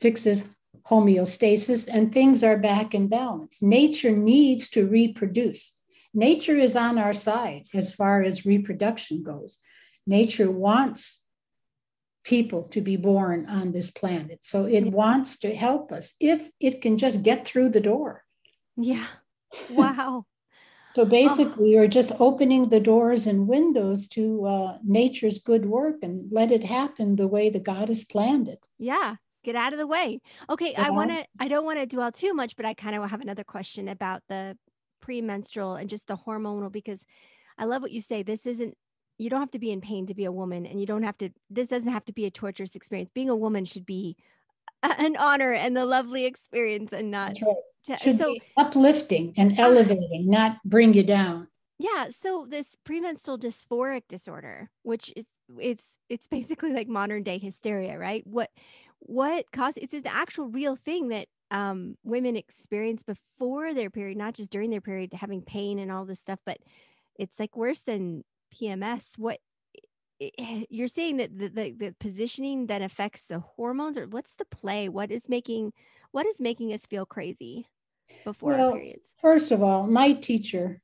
[0.00, 0.48] fixes
[0.90, 3.62] homeostasis, and things are back in balance.
[3.62, 5.76] Nature needs to reproduce.
[6.14, 9.60] Nature is on our side as far as reproduction goes.
[10.06, 11.22] Nature wants
[12.28, 14.38] people to be born on this planet.
[14.42, 18.22] So it wants to help us if it can just get through the door.
[18.76, 19.06] Yeah.
[19.70, 20.26] Wow.
[20.94, 21.80] so basically, oh.
[21.80, 26.62] you're just opening the doors and windows to uh, nature's good work and let it
[26.62, 28.66] happen the way the God has planned it.
[28.78, 29.14] Yeah.
[29.42, 30.20] Get out of the way.
[30.50, 30.74] Okay.
[30.74, 33.22] I want to, I don't want to dwell too much, but I kind of have
[33.22, 34.58] another question about the
[35.00, 37.00] premenstrual and just the hormonal because
[37.56, 38.22] I love what you say.
[38.22, 38.76] This isn't
[39.18, 41.18] you don't have to be in pain to be a woman and you don't have
[41.18, 43.10] to this doesn't have to be a torturous experience.
[43.12, 44.16] Being a woman should be
[44.82, 47.56] an honor and a lovely experience and not right.
[47.86, 51.48] to, should so, be uplifting and elevating uh, not bring you down.
[51.78, 55.26] Yeah so this premenstrual dysphoric disorder which is
[55.58, 58.26] it's it's basically like modern day hysteria right?
[58.26, 58.50] What
[59.00, 64.34] what causes it's an actual real thing that um, women experience before their period not
[64.34, 66.58] just during their period having pain and all this stuff but
[67.18, 68.22] it's like worse than
[68.54, 69.38] PMS, what
[70.20, 74.34] eh, eh, you're saying that the, the, the positioning that affects the hormones or what's
[74.34, 74.88] the play?
[74.88, 75.72] What is making
[76.10, 77.68] what is making us feel crazy
[78.24, 79.08] before well, periods?
[79.20, 80.80] First of all, my teacher,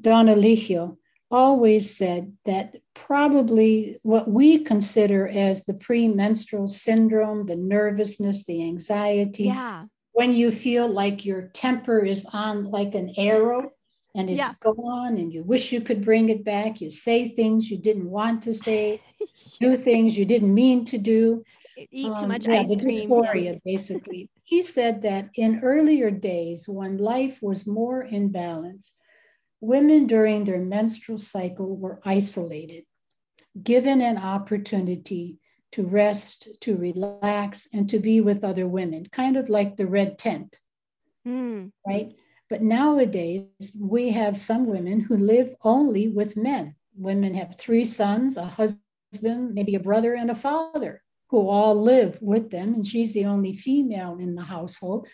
[0.00, 0.96] Don Elijio,
[1.30, 9.44] always said that probably what we consider as the premenstrual syndrome, the nervousness, the anxiety,
[9.44, 9.84] yeah.
[10.12, 13.70] when you feel like your temper is on like an arrow,
[14.16, 14.52] and it's yeah.
[14.60, 16.80] gone and you wish you could bring it back.
[16.80, 19.02] You say things you didn't want to say,
[19.60, 21.44] do things you didn't mean to do.
[21.90, 23.08] Eat um, too much yeah, ice the cream.
[23.08, 24.30] dysphoria, basically.
[24.44, 28.92] he said that in earlier days, when life was more in balance,
[29.60, 32.84] women during their menstrual cycle were isolated,
[33.62, 35.38] given an opportunity
[35.72, 40.16] to rest, to relax, and to be with other women, kind of like the red
[40.16, 40.58] tent,
[41.26, 41.70] mm.
[41.86, 42.14] right?
[42.48, 46.76] But nowadays, we have some women who live only with men.
[46.96, 52.18] Women have three sons, a husband, maybe a brother, and a father who all live
[52.22, 52.74] with them.
[52.74, 55.08] And she's the only female in the household.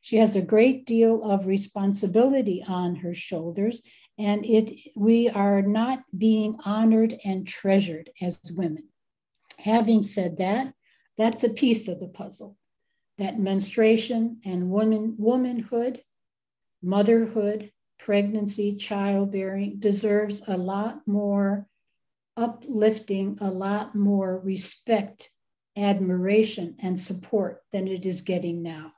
[0.00, 3.82] She has a great deal of responsibility on her shoulders.
[4.18, 8.88] And it we are not being honored and treasured as women.
[9.58, 10.72] Having said that,
[11.18, 12.56] that's a piece of the puzzle.
[13.18, 16.02] That menstruation and woman, womanhood
[16.82, 21.66] motherhood, pregnancy, childbearing deserves a lot more
[22.36, 25.30] uplifting, a lot more respect,
[25.76, 28.92] admiration, and support than it is getting now.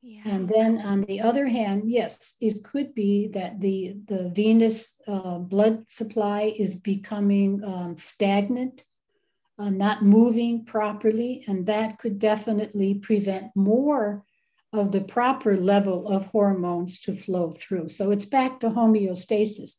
[0.00, 0.22] Yeah.
[0.24, 5.38] And then on the other hand, yes, it could be that the, the venous uh,
[5.38, 8.84] blood supply is becoming um, stagnant,
[9.58, 14.24] uh, not moving properly, and that could definitely prevent more
[14.72, 17.88] of the proper level of hormones to flow through.
[17.88, 19.76] So it's back to homeostasis.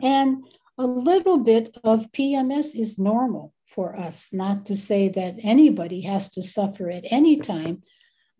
[0.00, 0.44] And
[0.78, 6.28] a little bit of PMS is normal for us, not to say that anybody has
[6.30, 7.82] to suffer at any time.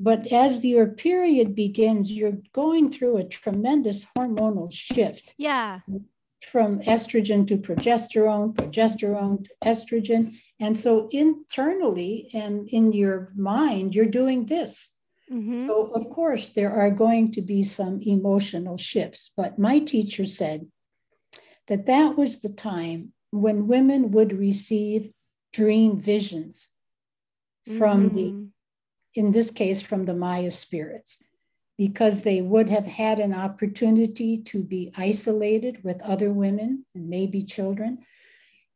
[0.01, 5.35] But as your period begins, you're going through a tremendous hormonal shift.
[5.39, 5.81] Yeah.
[6.51, 10.37] From estrogen to progesterone, progesterone to estrogen.
[10.59, 14.92] And so internally and in your mind, you're doing this
[15.33, 15.67] Mm-hmm.
[15.67, 19.31] So, of course, there are going to be some emotional shifts.
[19.37, 20.67] But my teacher said
[21.69, 25.11] that that was the time when women would receive
[25.53, 26.69] dream visions
[27.79, 28.17] from mm-hmm.
[28.17, 28.49] the,
[29.15, 31.23] in this case, from the Maya spirits,
[31.79, 37.43] because they would have had an opportunity to be isolated with other women and maybe
[37.43, 37.99] children.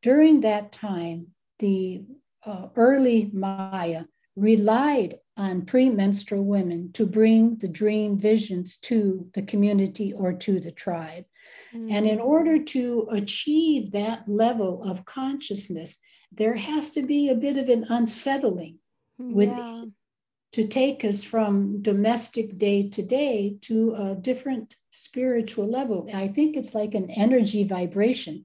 [0.01, 2.03] During that time, the
[2.45, 4.05] uh, early Maya
[4.37, 10.73] relied on premenstrual women to bring the dream visions to the community or to the
[10.73, 11.25] tribe.
[11.75, 11.91] Mm-hmm.
[11.91, 15.99] And in order to achieve that level of consciousness,
[16.33, 18.79] there has to be a bit of an unsettling
[19.19, 19.85] with yeah.
[20.53, 26.09] to take us from domestic day to day to a different spiritual level.
[26.13, 28.45] I think it's like an energy vibration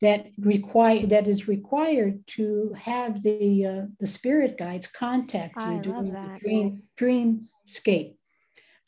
[0.00, 5.78] that require that is required to have the uh, the spirit guides contact you I
[5.78, 8.14] during the dream dreamscape.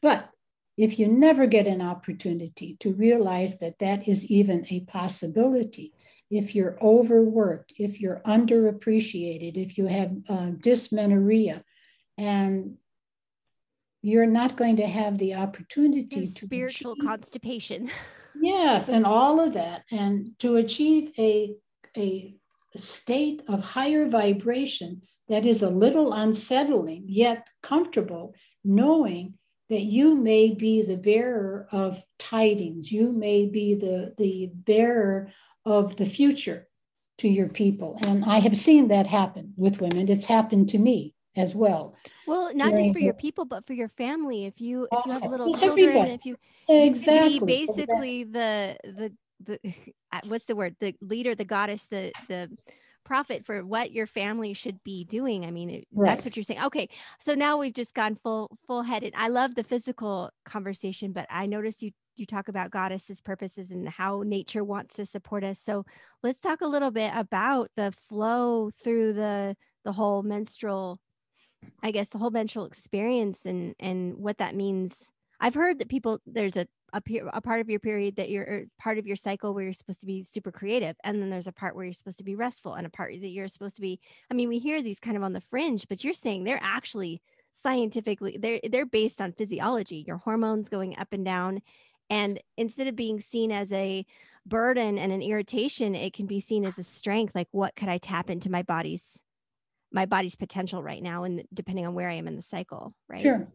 [0.00, 0.28] But
[0.76, 5.92] if you never get an opportunity to realize that that is even a possibility,
[6.30, 11.62] if you're overworked, if you're underappreciated, if you have uh, dysmenorrhea,
[12.16, 12.78] and
[14.00, 17.90] you're not going to have the opportunity and to spiritual achieve, constipation.
[18.40, 21.54] Yes, and all of that, and to achieve a
[21.96, 22.34] a
[22.76, 29.34] state of higher vibration that is a little unsettling yet comfortable, knowing
[29.68, 35.30] that you may be the bearer of tidings, you may be the the bearer
[35.64, 36.66] of the future
[37.18, 37.98] to your people.
[38.02, 40.08] And I have seen that happen with women.
[40.08, 41.94] It's happened to me as well.
[42.26, 44.44] Well, not just for your people, but for your family.
[44.46, 46.36] If you if you have little children, if you
[46.68, 49.12] exactly be basically the the
[49.44, 49.58] the
[50.12, 52.48] uh, what's the word the leader, the goddess, the the
[53.04, 55.44] prophet for what your family should be doing.
[55.44, 56.10] I mean, it, Right.
[56.10, 56.62] that's what you're saying.
[56.64, 59.14] Okay, so now we've just gone full full headed.
[59.16, 63.88] I love the physical conversation, but I notice you you talk about goddesses purposes and
[63.88, 65.58] how nature wants to support us.
[65.64, 65.84] So
[66.22, 71.00] let's talk a little bit about the flow through the the whole menstrual
[71.82, 75.12] I guess the whole menstrual experience and and what that means.
[75.40, 77.02] I've heard that people there's a a,
[77.32, 80.06] a part of your period that you're part of your cycle where you're supposed to
[80.06, 82.86] be super creative and then there's a part where you're supposed to be restful and
[82.86, 83.98] a part that you're supposed to be
[84.30, 87.22] I mean we hear these kind of on the fringe but you're saying they're actually
[87.62, 91.60] scientifically they're they're based on physiology your hormones going up and down
[92.10, 94.04] and instead of being seen as a
[94.44, 97.98] burden and an irritation it can be seen as a strength like what could I
[97.98, 99.22] tap into my body's
[99.92, 103.22] my body's potential right now and depending on where I am in the cycle, right?
[103.22, 103.48] Sure.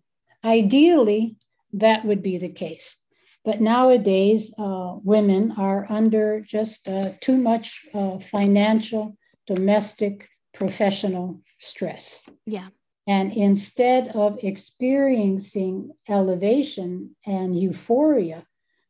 [0.44, 1.38] Ideally,
[1.74, 2.98] that would be the case.
[3.44, 9.18] But nowadays, uh, women are under just uh, too much uh, financial,
[9.48, 12.24] domestic, professional stress.
[12.46, 12.68] Yeah.
[13.08, 18.46] And instead of experiencing elevation and euphoria,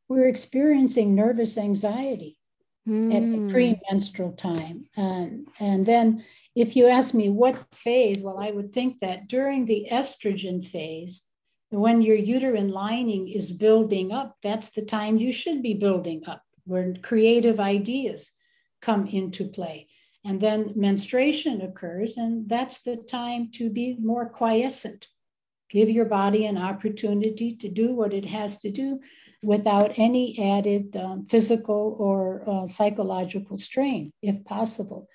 [0.10, 2.38] we're experiencing nervous anxiety
[3.12, 3.50] at the Mm.
[3.50, 4.86] premenstrual time.
[4.96, 6.24] And, and then
[6.56, 11.24] if you ask me what phase, well, I would think that during the estrogen phase,
[11.70, 16.44] when your uterine lining is building up, that's the time you should be building up,
[16.66, 18.32] where creative ideas
[18.82, 19.90] come into play.
[20.24, 25.08] And then menstruation occurs, and that's the time to be more quiescent.
[25.70, 29.00] Give your body an opportunity to do what it has to do
[29.44, 35.08] without any added um, physical or uh, psychological strain, if possible.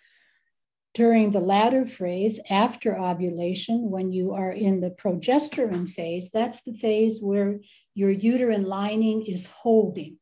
[0.94, 6.74] During the latter phase, after ovulation, when you are in the progesterone phase, that's the
[6.74, 7.60] phase where
[7.94, 10.18] your uterine lining is holding,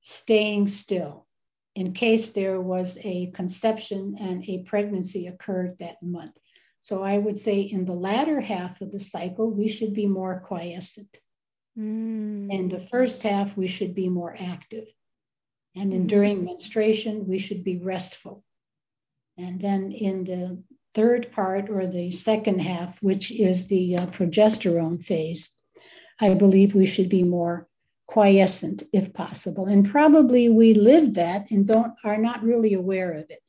[0.00, 1.26] staying still,
[1.74, 6.38] in case there was a conception and a pregnancy occurred that month.
[6.80, 10.40] So I would say in the latter half of the cycle, we should be more
[10.40, 11.18] quiescent.
[11.78, 12.50] Mm.
[12.50, 14.88] In the first half, we should be more active.
[15.74, 16.08] And in Mhm.
[16.08, 18.42] during menstruation, we should be restful.
[19.36, 20.62] And then in the
[20.94, 25.54] third part or the second half, which is the uh, progesterone phase,
[26.18, 27.68] I believe we should be more
[28.06, 29.66] quiescent if possible.
[29.66, 33.40] And probably we live that and don't are not really aware of it.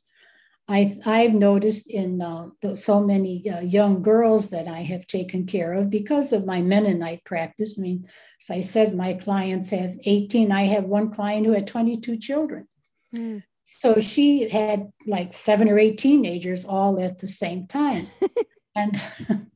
[0.70, 5.46] I, I've noticed in uh, the, so many uh, young girls that I have taken
[5.46, 7.78] care of because of my Mennonite practice.
[7.78, 8.06] I mean,
[8.42, 10.52] as I said, my clients have 18.
[10.52, 12.68] I have one client who had 22 children.
[13.16, 13.42] Mm.
[13.64, 18.08] So she had like seven or eight teenagers all at the same time.
[18.76, 19.00] and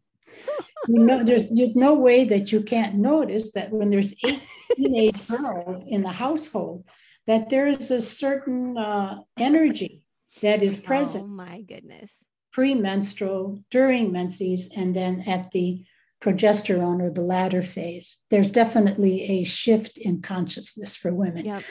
[0.89, 4.43] you know, there's, there's no way that you can't notice that when there's eight
[4.77, 6.85] teenage girls in the household,
[7.27, 10.02] that there is a certain uh, energy
[10.41, 12.11] that is present Oh my goodness.
[12.53, 15.85] premenstrual, during menses, and then at the
[16.21, 18.19] progesterone or the latter phase.
[18.31, 21.45] There's definitely a shift in consciousness for women.
[21.47, 21.65] Yep.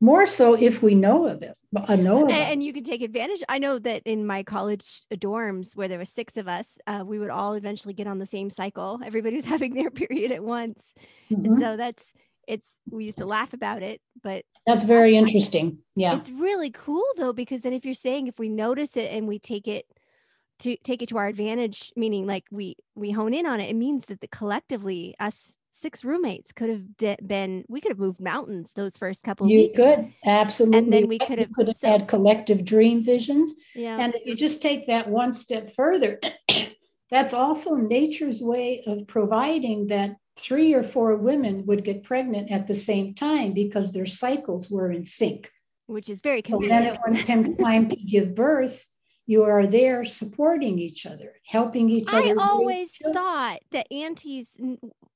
[0.00, 3.42] More so if we know of it, uh, know And, and you can take advantage.
[3.48, 7.18] I know that in my college dorms, where there were six of us, uh, we
[7.18, 9.00] would all eventually get on the same cycle.
[9.04, 10.80] Everybody was having their period at once.
[11.30, 11.60] And Mhm.
[11.60, 12.04] so that's
[12.48, 12.68] it's.
[12.90, 15.78] We used to laugh about it, but That's very interesting.
[15.94, 16.16] Yeah.
[16.16, 19.38] It's really cool though, because then if you're saying if we notice it and we
[19.38, 19.84] take it
[20.60, 23.76] to take it to our advantage, meaning like we we hone in on it, it
[23.76, 28.20] means that the collectively us six roommates could have de- been we could have moved
[28.20, 29.76] mountains those first couple of You weeks.
[29.76, 30.78] could absolutely.
[30.78, 33.52] And then we could have- could have so- had collective dream visions.
[33.76, 33.98] Yeah.
[34.00, 36.18] And if you just take that one step further,
[37.10, 42.66] that's also nature's way of providing that three or four women would get pregnant at
[42.66, 45.50] the same time because their cycles were in sync.
[45.86, 48.84] which is very So then when time to give birth,
[49.26, 52.28] you are there supporting each other, helping each other.
[52.28, 54.56] I always thought that aunties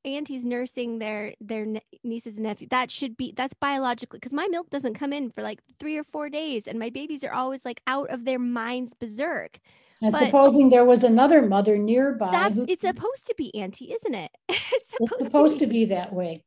[0.04, 1.64] aunties nursing their their
[2.04, 5.42] nieces and nephews that should be that's biologically because my milk doesn't come in for
[5.42, 8.92] like three or four days, and my babies are always like out of their minds
[8.92, 9.58] berserk.
[10.02, 13.92] And but supposing there was another mother nearby, that's, who, it's supposed to be auntie,
[13.92, 14.30] isn't it?
[14.48, 15.84] it's supposed, it's supposed to, be.
[15.84, 15.94] to, be.
[15.94, 16.44] that way.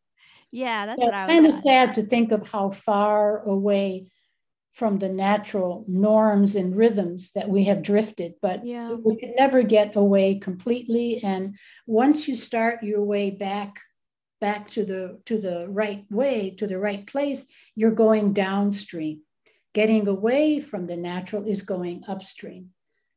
[0.51, 4.11] Yeah, that's it's kind of sad to think of how far away
[4.75, 8.91] from the natural norms and rhythms that we have drifted, but yeah.
[8.91, 11.23] we could never get away completely.
[11.23, 11.55] And
[11.87, 13.79] once you start your way back,
[14.41, 17.45] back to the to the right way, to the right place,
[17.75, 19.21] you're going downstream.
[19.73, 22.71] Getting away from the natural is going upstream.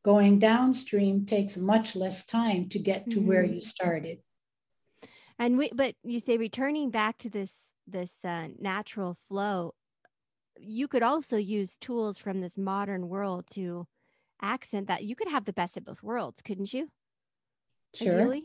[0.04, 3.28] Going downstream takes much less time to get to mm-hmm.
[3.28, 4.18] where you started.
[5.38, 7.52] And we, but you say returning back to this
[7.86, 9.74] this uh, natural flow
[10.60, 13.86] you could also use tools from this modern world to
[14.40, 16.88] accent that you could have the best of both worlds couldn't you
[17.94, 18.36] sure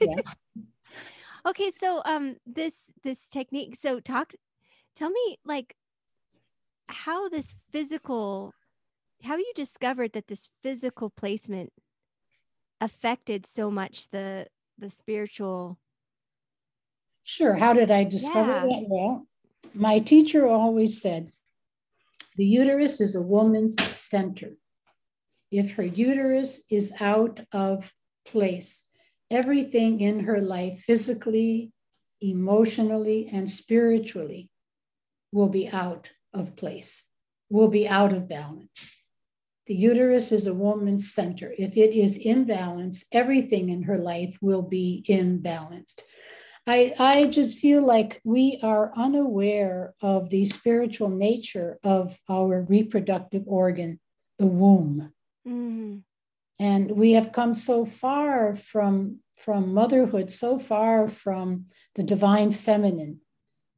[0.00, 0.16] yeah.
[1.46, 4.34] okay so um this this technique so talk
[4.94, 5.74] tell me like
[6.88, 8.52] how this physical
[9.26, 11.72] how you discovered that this physical placement
[12.80, 14.46] affected so much the
[14.78, 15.78] the spiritual
[17.24, 18.66] sure how did i discover yeah.
[18.66, 19.26] that well
[19.74, 21.30] my teacher always said
[22.36, 24.56] the uterus is a woman's center.
[25.50, 27.94] If her uterus is out of
[28.26, 28.86] place,
[29.30, 31.72] everything in her life, physically,
[32.20, 34.50] emotionally, and spiritually,
[35.32, 37.04] will be out of place,
[37.48, 38.90] will be out of balance.
[39.66, 41.52] The uterus is a woman's center.
[41.58, 46.02] If it is imbalanced, everything in her life will be imbalanced.
[46.68, 53.44] I, I just feel like we are unaware of the spiritual nature of our reproductive
[53.46, 54.00] organ,
[54.38, 55.12] the womb.
[55.46, 55.98] Mm-hmm.
[56.58, 63.20] And we have come so far from, from motherhood, so far from the divine feminine,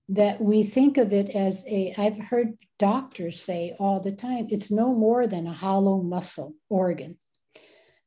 [0.09, 4.71] that we think of it as a, I've heard doctors say all the time, it's
[4.71, 7.19] no more than a hollow muscle organ.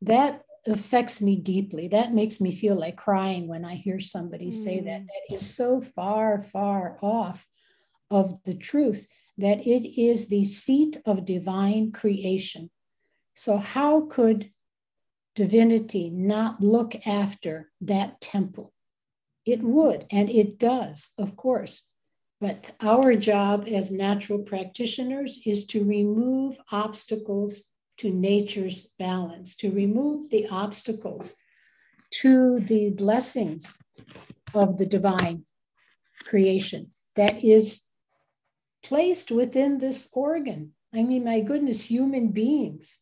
[0.02, 1.88] That affects me deeply.
[1.88, 4.54] That makes me feel like crying when I hear somebody mm.
[4.54, 5.02] say that.
[5.02, 5.08] Mm.
[5.08, 7.46] That is so far, far off
[8.10, 12.70] of the truth that it is the seat of divine creation.
[13.34, 14.52] So, how could
[15.36, 18.74] divinity not look after that temple?
[19.46, 21.84] It would, and it does, of course.
[22.42, 27.62] But our job as natural practitioners is to remove obstacles
[27.98, 31.36] to nature's balance, to remove the obstacles
[32.22, 33.78] to the blessings
[34.56, 35.46] of the divine
[36.26, 37.84] creation that is
[38.84, 40.72] placed within this organ.
[40.94, 43.02] I mean, my goodness, human beings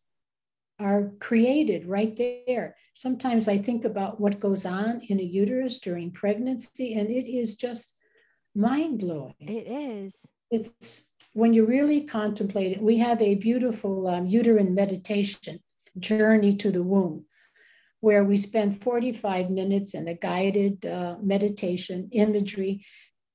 [0.79, 2.75] are created right there.
[2.93, 7.55] Sometimes I think about what goes on in a uterus during pregnancy, and it is
[7.55, 7.95] just
[8.55, 9.35] mind blowing.
[9.39, 10.15] It is.
[10.51, 15.59] It's when you really contemplate it, we have a beautiful um, uterine meditation,
[15.97, 17.25] Journey to the Womb,
[18.01, 22.85] where we spend 45 minutes in a guided uh, meditation imagery,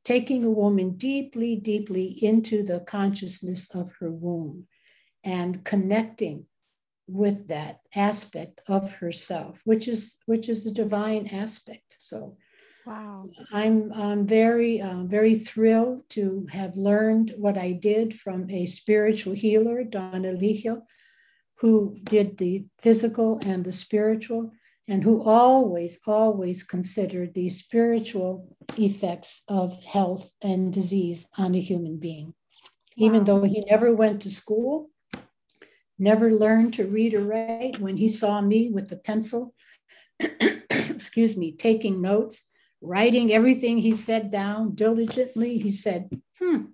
[0.04, 4.66] taking a woman deeply, deeply into the consciousness of her womb
[5.22, 6.46] and connecting
[7.06, 11.96] with that aspect of herself, which is which is the divine aspect.
[11.98, 12.36] So
[12.87, 13.30] Wow.
[13.51, 19.32] I'm, I'm very, uh, very thrilled to have learned what I did from a spiritual
[19.35, 20.82] healer, Don Elijio,
[21.61, 24.53] who did the physical and the spiritual,
[24.87, 31.97] and who always, always considered the spiritual effects of health and disease on a human
[31.97, 32.26] being.
[32.26, 33.07] Wow.
[33.07, 34.91] Even though he never went to school,
[35.99, 39.55] never learned to read or write, when he saw me with the pencil,
[40.70, 42.43] excuse me, taking notes,
[42.85, 45.59] writing everything he said down diligently.
[45.59, 46.66] He said, Hmm,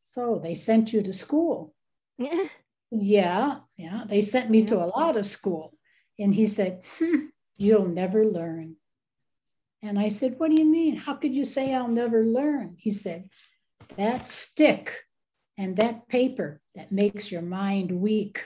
[0.00, 1.74] so they sent you to school.
[2.18, 2.48] Yeah.
[2.90, 4.04] Yeah, yeah.
[4.06, 4.66] They sent me yeah.
[4.66, 5.74] to a lot of school.
[6.18, 8.76] And he said, hmm, You'll never learn.
[9.82, 10.96] And I said, What do you mean?
[10.96, 12.76] How could you say I'll never learn?
[12.78, 13.28] He said,
[13.96, 14.94] That stick
[15.56, 18.44] and that paper that makes your mind weak.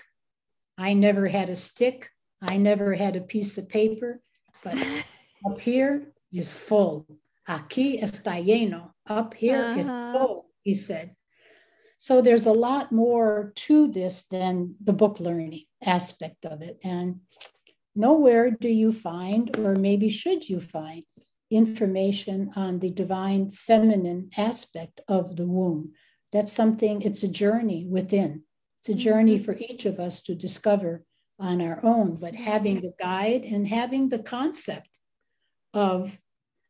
[0.77, 2.11] I never had a stick.
[2.41, 4.21] I never had a piece of paper,
[4.63, 4.77] but
[5.47, 7.07] up here, is full.
[7.49, 8.93] Aquí está lleno.
[9.07, 9.81] Up here uh-huh.
[9.81, 11.15] is full, he said.
[11.97, 16.79] So there's a lot more to this than the book learning aspect of it.
[16.85, 17.21] And
[17.97, 21.03] nowhere do you find, or maybe should you find,
[21.51, 25.93] information on the divine feminine aspect of the womb.
[26.33, 28.43] That's something, it's a journey within.
[28.79, 29.45] It's a journey mm-hmm.
[29.45, 31.05] for each of us to discover
[31.41, 34.98] on our own, but having the guide and having the concept
[35.75, 36.19] of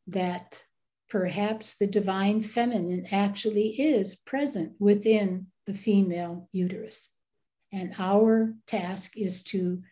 [0.07, 0.63] that
[1.09, 7.11] perhaps the divine feminine actually is present within the female uterus.
[7.73, 9.83] And our task is to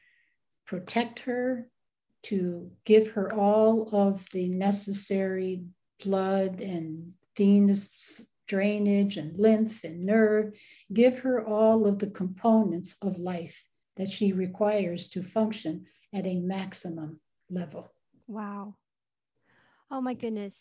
[0.67, 1.69] protect her,
[2.25, 5.65] to give her all of the necessary
[6.03, 10.53] blood and venous drainage and lymph and nerve,
[10.93, 13.65] give her all of the components of life
[13.97, 15.85] that she requires to function
[16.15, 17.91] at a maximum level.
[18.27, 18.75] Wow.
[19.91, 20.55] Oh my goodness.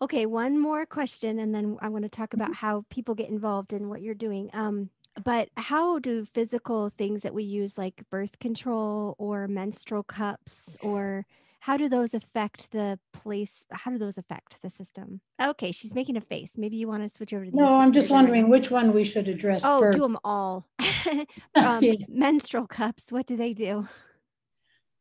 [0.00, 2.66] Okay, one more question, and then I want to talk about mm-hmm.
[2.66, 4.48] how people get involved in what you're doing.
[4.52, 4.90] Um,
[5.24, 11.26] but how do physical things that we use, like birth control or menstrual cups, or
[11.60, 13.64] how do those affect the place?
[13.72, 15.20] How do those affect the system?
[15.42, 16.52] Okay, she's making a face.
[16.56, 17.50] Maybe you want to switch over to.
[17.50, 17.56] The.
[17.56, 19.62] No, I'm just wondering which one we should address.
[19.64, 19.96] Oh, first.
[19.96, 20.64] do them all.
[21.56, 21.94] um, yeah.
[22.08, 23.10] Menstrual cups.
[23.10, 23.88] What do they do?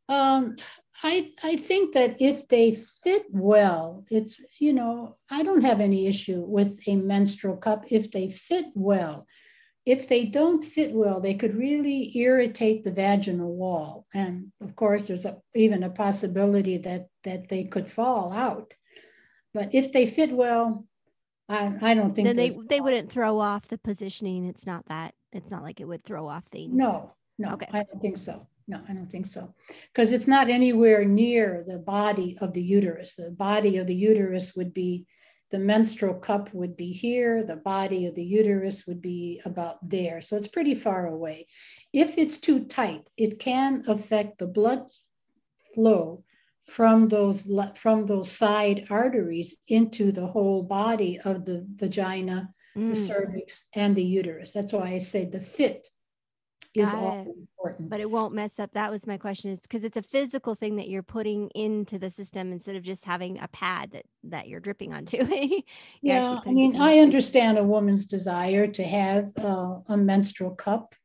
[0.09, 0.55] Um,
[1.03, 6.07] I I think that if they fit well, it's you know I don't have any
[6.07, 9.27] issue with a menstrual cup if they fit well
[9.87, 14.05] if they don't fit well, they could really irritate the vaginal wall.
[14.13, 18.73] And of course, there's a, even a possibility that, that they could fall out.
[19.53, 20.85] But if they fit well,
[21.47, 24.45] I, I don't think they they wouldn't throw off the positioning.
[24.45, 26.73] It's not that it's not like it would throw off things.
[26.73, 27.69] No, no, okay.
[27.71, 28.45] I don't think so.
[28.68, 29.53] No, I don't think so.
[29.93, 33.15] Because it's not anywhere near the body of the uterus.
[33.15, 35.07] The body of the uterus would be
[35.49, 40.20] the menstrual cup would be here, the body of the uterus would be about there.
[40.20, 41.47] So it's pretty far away.
[41.93, 44.89] If it's too tight, it can affect the blood
[45.74, 46.24] flow
[46.68, 52.89] from those from those side arteries into the whole body of the vagina, mm.
[52.89, 54.51] the cervix, and the uterus.
[54.51, 55.88] That's why I say the fit
[56.78, 57.89] is all important.
[57.89, 58.71] But it won't mess up.
[58.73, 59.51] That was my question.
[59.51, 63.03] It's because it's a physical thing that you're putting into the system instead of just
[63.03, 65.17] having a pad that that you're dripping onto.
[65.25, 65.61] you're
[66.01, 70.95] yeah, I mean, I understand a woman's desire to have uh, a menstrual cup.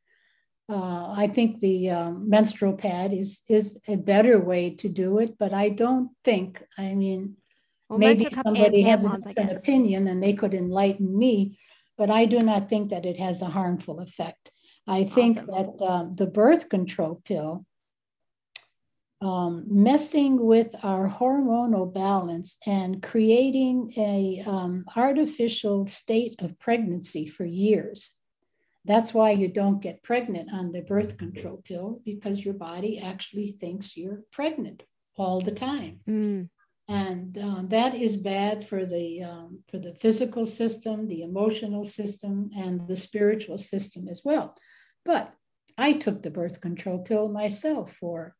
[0.68, 5.36] Uh, I think the um, menstrual pad is is a better way to do it,
[5.38, 6.62] but I don't think.
[6.78, 7.36] I mean,
[7.88, 11.58] well, maybe somebody has a different opinion, and they could enlighten me.
[11.98, 14.50] But I do not think that it has a harmful effect.
[14.86, 15.50] I think awesome.
[15.78, 17.64] that um, the birth control pill,
[19.20, 27.44] um, messing with our hormonal balance and creating a um, artificial state of pregnancy for
[27.44, 28.18] years.
[28.84, 33.46] That's why you don't get pregnant on the birth control pill because your body actually
[33.46, 34.82] thinks you're pregnant
[35.16, 36.00] all the time.
[36.08, 36.48] Mm.
[36.88, 42.50] And uh, that is bad for the um, for the physical system, the emotional system,
[42.56, 44.56] and the spiritual system as well.
[45.04, 45.34] But
[45.76, 48.36] I took the birth control pill myself for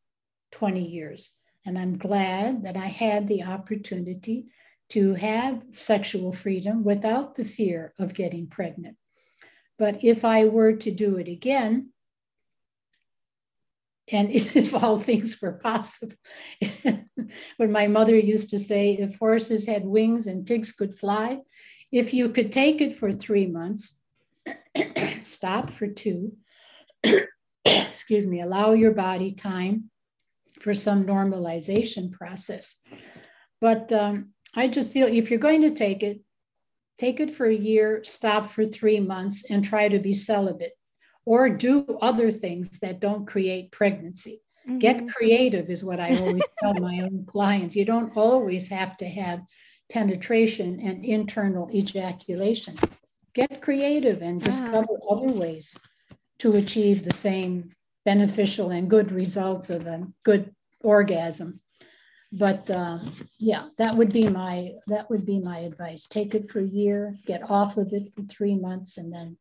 [0.51, 1.31] 20 years.
[1.65, 4.47] And I'm glad that I had the opportunity
[4.89, 8.97] to have sexual freedom without the fear of getting pregnant.
[9.79, 11.89] But if I were to do it again,
[14.11, 16.15] and if all things were possible,
[17.57, 21.39] when my mother used to say, if horses had wings and pigs could fly,
[21.91, 23.99] if you could take it for three months,
[25.23, 26.35] stop for two,
[27.65, 29.89] excuse me, allow your body time
[30.59, 32.75] for some normalization process.
[33.61, 36.21] But um, I just feel if you're going to take it,
[36.97, 40.73] take it for a year, stop for three months, and try to be celibate
[41.25, 44.41] or do other things that don't create pregnancy.
[44.67, 44.79] Mm-hmm.
[44.79, 47.75] Get creative, is what I always tell my own clients.
[47.75, 49.41] You don't always have to have
[49.89, 52.75] penetration and internal ejaculation.
[53.33, 55.77] Get creative and discover other ways
[56.43, 57.71] to achieve the same
[58.03, 61.61] beneficial and good results of a good orgasm.
[62.33, 62.99] But uh,
[63.39, 66.05] yeah, that would be my that would be my advice.
[66.05, 69.37] Take it for a year, get off of it for three months, and then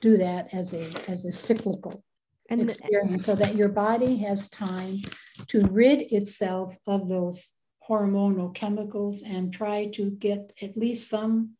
[0.00, 2.02] do that as a as a cyclical
[2.48, 5.02] and experience, so that your body has time
[5.48, 7.52] to rid itself of those
[7.86, 11.56] hormonal chemicals and try to get at least some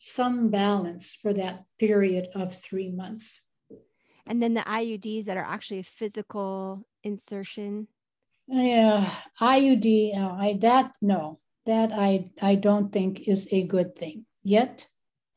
[0.00, 3.42] some balance for that period of three months
[4.28, 7.88] and then the IUDs that are actually a physical insertion.
[8.46, 9.10] Yeah,
[9.40, 14.26] IUD, uh, I that no, that I I don't think is a good thing.
[14.42, 14.88] Yet,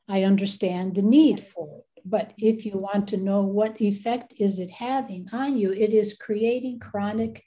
[0.08, 2.02] I understand the need for it.
[2.04, 6.14] But if you want to know what effect is it having on you, it is
[6.14, 7.44] creating chronic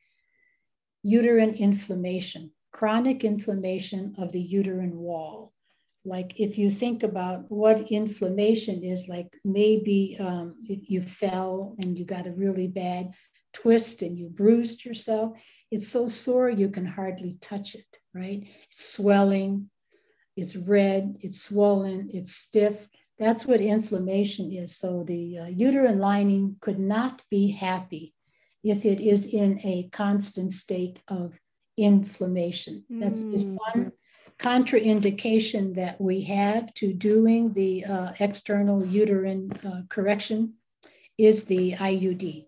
[1.03, 5.54] uterine inflammation, chronic inflammation of the uterine wall
[6.05, 11.97] like if you think about what inflammation is like maybe um, if you fell and
[11.97, 13.11] you got a really bad
[13.53, 15.31] twist and you bruised yourself
[15.71, 18.47] it's so sore you can hardly touch it right?
[18.69, 19.69] It's swelling
[20.37, 22.87] it's red it's swollen it's stiff.
[23.17, 24.77] That's what inflammation is.
[24.77, 28.13] So the uh, uterine lining could not be happy
[28.61, 31.39] if it is in a constant state of
[31.77, 32.83] inflammation.
[32.89, 33.57] That's mm.
[33.71, 33.91] one
[34.39, 40.53] contraindication that we have to doing the uh, external uterine uh, correction
[41.17, 42.45] is the IUD.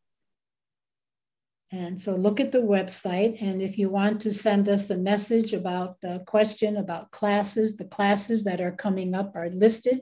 [1.74, 3.42] And so look at the website.
[3.42, 7.86] And if you want to send us a message about the question about classes, the
[7.86, 10.02] classes that are coming up are listed.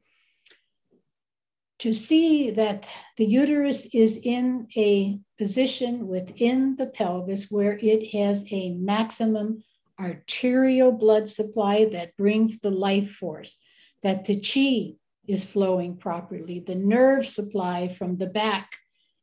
[1.79, 8.45] to see that the uterus is in a position within the pelvis where it has
[8.51, 9.63] a maximum
[9.99, 13.59] arterial blood supply that brings the life force,
[14.03, 14.95] that the chi
[15.27, 18.71] is flowing properly, the nerve supply from the back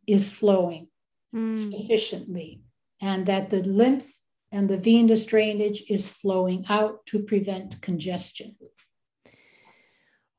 [0.06, 0.88] is flowing
[1.34, 1.56] mm.
[1.56, 2.60] sufficiently,
[3.00, 4.12] and that the lymph
[4.50, 8.54] and the venous drainage is flowing out to prevent congestion.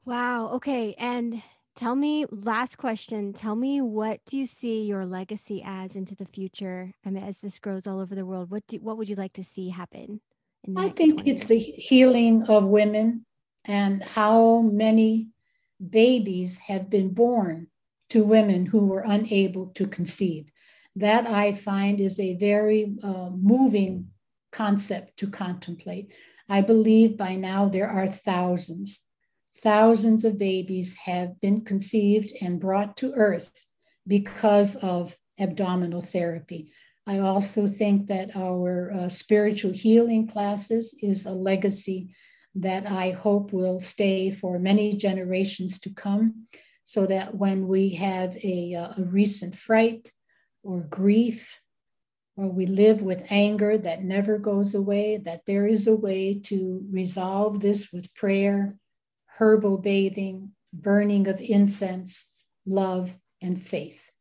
[0.06, 0.50] Wow.
[0.56, 0.96] Okay.
[1.00, 1.42] And
[1.76, 3.34] Tell me, last question.
[3.34, 6.94] Tell me, what do you see your legacy as into the future?
[7.04, 9.34] I mean, as this grows all over the world, what do what would you like
[9.34, 10.22] to see happen?
[10.78, 13.26] I think it's the healing of women
[13.66, 15.30] and how many
[15.90, 17.68] babies have been born
[18.12, 20.52] to women who were unable to conceive.
[20.96, 24.10] That I find is a very uh, moving
[24.52, 26.14] concept to contemplate.
[26.48, 29.02] I believe by now there are thousands
[29.64, 33.66] thousands of babies have been conceived and brought to earth
[34.06, 36.72] because of abdominal therapy.
[37.08, 42.14] I also think that our uh, spiritual healing classes is a legacy
[42.56, 46.48] that I hope will stay for many generations to come,
[46.84, 50.12] so that when we have a, uh, a recent fright
[50.62, 51.60] or grief,
[52.36, 56.86] or we live with anger that never goes away, that there is a way to
[56.92, 58.76] resolve this with prayer
[59.38, 62.32] herbal bathing, burning of incense,
[62.66, 64.12] love, and faith.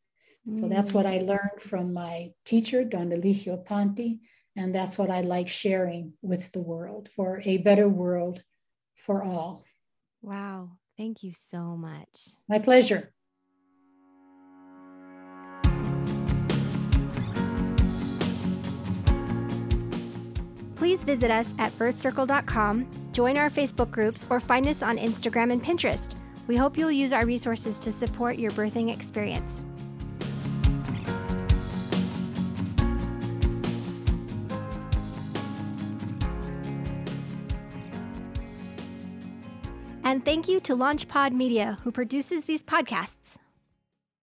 [0.49, 0.61] Mm.
[0.61, 1.27] So that's what I mm.
[1.27, 4.21] learned from my teacher, Don Elijio Panti,
[4.57, 8.43] and that's what I like sharing with the world for a better world
[8.97, 9.65] for all.
[10.21, 10.73] Wow.
[10.97, 12.29] Thank you so much.
[12.49, 13.13] My pleasure.
[20.83, 25.63] Please visit us at birthcircle.com, join our Facebook groups, or find us on Instagram and
[25.63, 26.17] Pinterest.
[26.49, 29.63] We hope you'll use our resources to support your birthing experience.
[40.03, 43.39] And thank you to LaunchPod Media, who produces these podcasts.